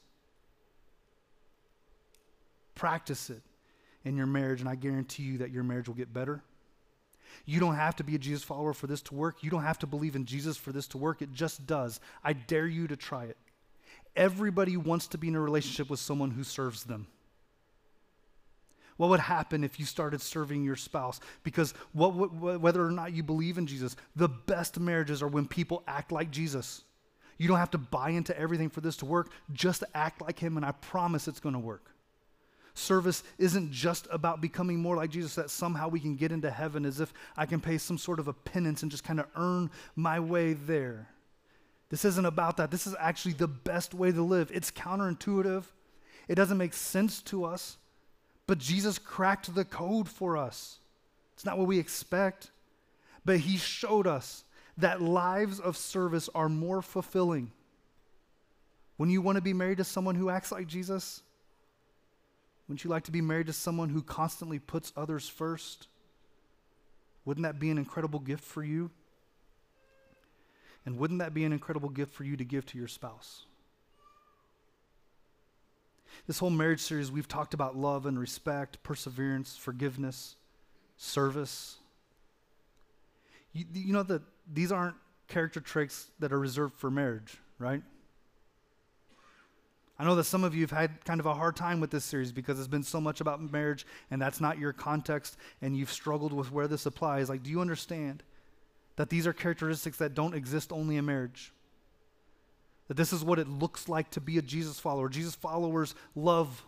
[2.74, 3.42] Practice it
[4.04, 6.42] in your marriage, and I guarantee you that your marriage will get better.
[7.46, 9.42] You don't have to be a Jesus follower for this to work.
[9.42, 11.22] You don't have to believe in Jesus for this to work.
[11.22, 12.00] It just does.
[12.22, 13.36] I dare you to try it.
[14.14, 17.06] Everybody wants to be in a relationship with someone who serves them.
[18.96, 21.20] What would happen if you started serving your spouse?
[21.42, 25.46] Because what, what, whether or not you believe in Jesus, the best marriages are when
[25.46, 26.82] people act like Jesus.
[27.38, 30.56] You don't have to buy into everything for this to work, just act like Him,
[30.56, 31.92] and I promise it's going to work.
[32.74, 36.84] Service isn't just about becoming more like Jesus, that somehow we can get into heaven
[36.84, 39.70] as if I can pay some sort of a penance and just kind of earn
[39.96, 41.08] my way there.
[41.90, 42.70] This isn't about that.
[42.70, 44.50] This is actually the best way to live.
[44.54, 45.64] It's counterintuitive,
[46.28, 47.76] it doesn't make sense to us,
[48.46, 50.78] but Jesus cracked the code for us.
[51.34, 52.50] It's not what we expect,
[53.24, 54.44] but He showed us
[54.78, 57.52] that lives of service are more fulfilling.
[58.96, 61.22] When you want to be married to someone who acts like Jesus,
[62.66, 65.88] wouldn't you like to be married to someone who constantly puts others first?
[67.24, 68.90] Wouldn't that be an incredible gift for you?
[70.84, 73.44] And wouldn't that be an incredible gift for you to give to your spouse?
[76.26, 80.36] This whole marriage series, we've talked about love and respect, perseverance, forgiveness,
[80.96, 81.76] service.
[83.52, 84.22] You, you know that
[84.52, 84.96] these aren't
[85.28, 87.82] character traits that are reserved for marriage, right?
[89.98, 92.04] I know that some of you have had kind of a hard time with this
[92.04, 95.92] series because it's been so much about marriage and that's not your context and you've
[95.92, 97.28] struggled with where this applies.
[97.28, 98.22] Like, do you understand
[98.96, 101.52] that these are characteristics that don't exist only in marriage?
[102.88, 105.08] That this is what it looks like to be a Jesus follower.
[105.08, 106.64] Jesus followers love,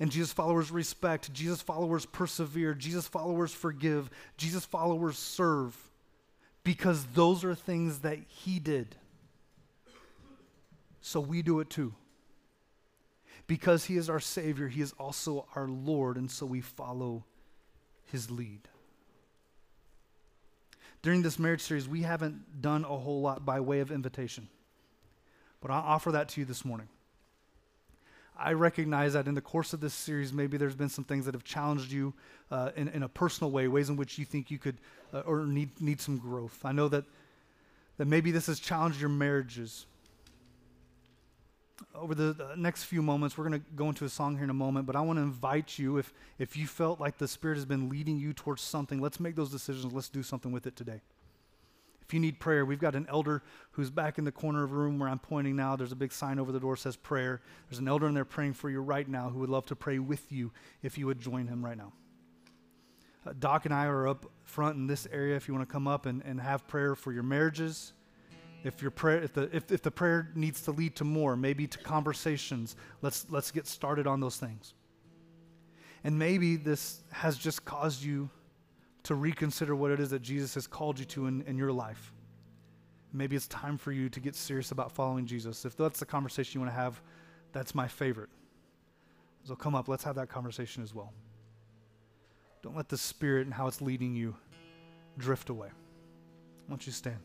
[0.00, 1.32] and Jesus followers respect.
[1.32, 2.74] Jesus followers persevere.
[2.74, 4.10] Jesus followers forgive.
[4.36, 5.76] Jesus followers serve
[6.64, 8.96] because those are things that He did.
[11.00, 11.94] So we do it too.
[13.46, 17.24] Because He is our Savior, He is also our Lord, and so we follow
[18.12, 18.60] His lead.
[21.00, 24.48] During this marriage series, we haven't done a whole lot by way of invitation.
[25.60, 26.88] But I'll offer that to you this morning.
[28.38, 31.34] I recognize that in the course of this series, maybe there's been some things that
[31.34, 32.14] have challenged you
[32.52, 34.76] uh, in, in, a personal way, ways in which you think you could
[35.12, 36.60] uh, or need, need some growth.
[36.64, 37.04] I know that,
[37.96, 39.86] that maybe this has challenged your marriages.
[41.96, 44.50] Over the, the next few moments, we're going to go into a song here in
[44.50, 47.56] a moment, but I want to invite you, if, if you felt like the Spirit
[47.56, 49.92] has been leading you towards something, let's make those decisions.
[49.92, 51.00] Let's do something with it today.
[52.08, 54.76] If you need prayer, we've got an elder who's back in the corner of the
[54.76, 55.76] room where I'm pointing now.
[55.76, 57.42] There's a big sign over the door says prayer.
[57.68, 59.98] There's an elder in there praying for you right now who would love to pray
[59.98, 60.50] with you
[60.82, 61.92] if you would join him right now.
[63.26, 65.86] Uh, Doc and I are up front in this area if you want to come
[65.86, 67.92] up and, and have prayer for your marriages.
[68.64, 71.66] If, your prayer, if, the, if, if the prayer needs to lead to more, maybe
[71.66, 74.72] to conversations, let's, let's get started on those things.
[76.04, 78.30] And maybe this has just caused you
[79.08, 82.12] to reconsider what it is that Jesus has called you to in, in your life.
[83.10, 85.64] Maybe it's time for you to get serious about following Jesus.
[85.64, 87.00] If that's the conversation you want to have,
[87.52, 88.28] that's my favorite.
[89.44, 91.14] So come up, let's have that conversation as well.
[92.62, 94.36] Don't let the Spirit and how it's leading you
[95.16, 95.68] drift away.
[95.68, 97.20] Why don't you stand?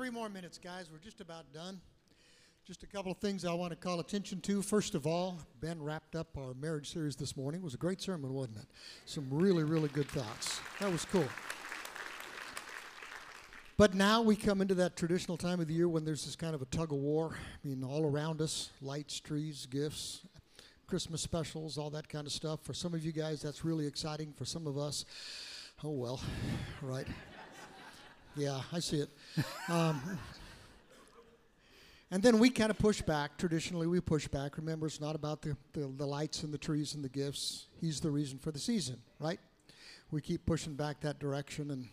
[0.00, 0.88] Three, more minutes, guys.
[0.90, 1.78] We're just about done.
[2.66, 4.62] Just a couple of things I want to call attention to.
[4.62, 7.60] First of all, Ben wrapped up our marriage series this morning.
[7.60, 8.64] It was a great sermon, wasn't it?
[9.04, 10.58] Some really, really good thoughts.
[10.80, 11.26] That was cool.
[13.76, 16.54] But now we come into that traditional time of the year when there's this kind
[16.54, 17.36] of a tug of war.
[17.36, 20.22] I mean, all around us lights, trees, gifts,
[20.86, 22.60] Christmas specials, all that kind of stuff.
[22.62, 24.32] For some of you guys, that's really exciting.
[24.32, 25.04] For some of us,
[25.84, 26.22] oh well,
[26.80, 27.06] right.
[28.36, 29.10] Yeah, I see it.
[29.68, 30.00] Um,
[32.10, 33.36] and then we kind of push back.
[33.38, 34.56] Traditionally, we push back.
[34.56, 37.66] Remember, it's not about the, the, the lights and the trees and the gifts.
[37.80, 39.40] He's the reason for the season, right?
[40.10, 41.88] We keep pushing back that direction, and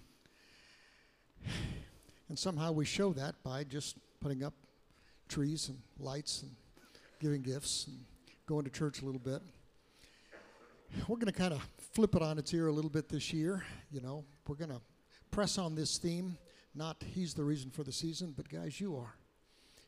[2.30, 4.53] and somehow we show that by just putting up
[5.27, 6.51] trees and lights and
[7.19, 7.97] giving gifts and
[8.47, 9.41] going to church a little bit.
[11.07, 13.64] We're going to kind of flip it on its ear a little bit this year.
[13.91, 14.81] You know, we're going to
[15.32, 16.38] press on this theme.
[16.76, 19.16] Not he's the reason for the season, but guys, you are.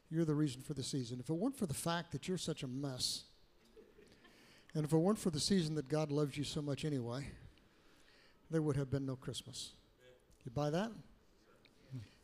[0.10, 1.20] You're the reason for the season.
[1.20, 3.24] If it weren't for the fact that you're such a mess,
[4.74, 7.28] and if it weren't for the season that God loves you so much anyway,
[8.50, 9.74] there would have been no Christmas.
[10.46, 10.92] You buy that?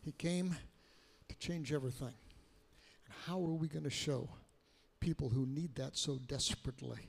[0.04, 0.56] He came
[1.30, 2.08] to change everything.
[3.06, 4.30] And how are we going to show
[5.00, 7.00] people who need that so desperately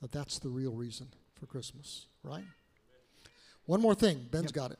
[0.00, 2.44] that that's the real reason for Christmas, right?
[3.66, 4.26] One more thing.
[4.30, 4.52] Ben's Yep.
[4.52, 4.78] got it.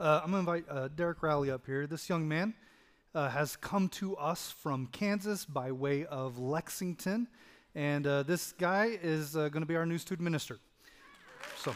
[0.00, 1.86] Uh, I'm going to invite uh, Derek Rowley up here.
[1.86, 2.54] This young man
[3.14, 7.28] uh, has come to us from Kansas by way of Lexington.
[7.76, 10.58] And uh, this guy is uh, going to be our new student minister.
[11.56, 11.72] So.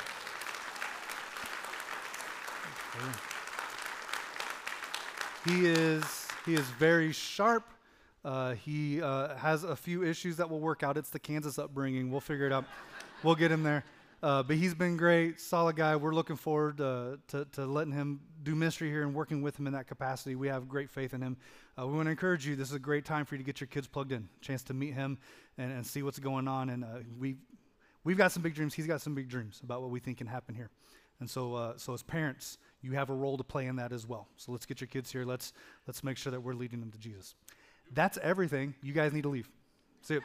[5.44, 7.72] He is, he is very sharp.
[8.24, 10.96] Uh, he has a few issues that will work out.
[10.96, 12.10] It's the Kansas upbringing.
[12.10, 12.64] We'll figure it out.
[13.22, 13.84] we'll get him there.
[14.20, 15.94] Uh, but he's been great, solid guy.
[15.94, 19.68] We're looking forward uh, to, to letting him do ministry here and working with him
[19.68, 20.34] in that capacity.
[20.34, 21.36] We have great faith in him.
[21.78, 22.56] Uh, we want to encourage you.
[22.56, 24.74] This is a great time for you to get your kids plugged in, chance to
[24.74, 25.18] meet him
[25.56, 26.70] and, and see what's going on.
[26.70, 27.36] And uh, we,
[28.02, 28.74] we've got some big dreams.
[28.74, 30.70] He's got some big dreams about what we think can happen here.
[31.20, 34.06] And so, uh, so as parents, you have a role to play in that as
[34.06, 34.26] well.
[34.36, 35.24] So let's get your kids here.
[35.24, 35.52] Let's
[35.86, 37.34] let's make sure that we're leading them to Jesus.
[37.92, 38.74] That's everything.
[38.82, 39.48] You guys need to leave.
[40.02, 40.22] See you.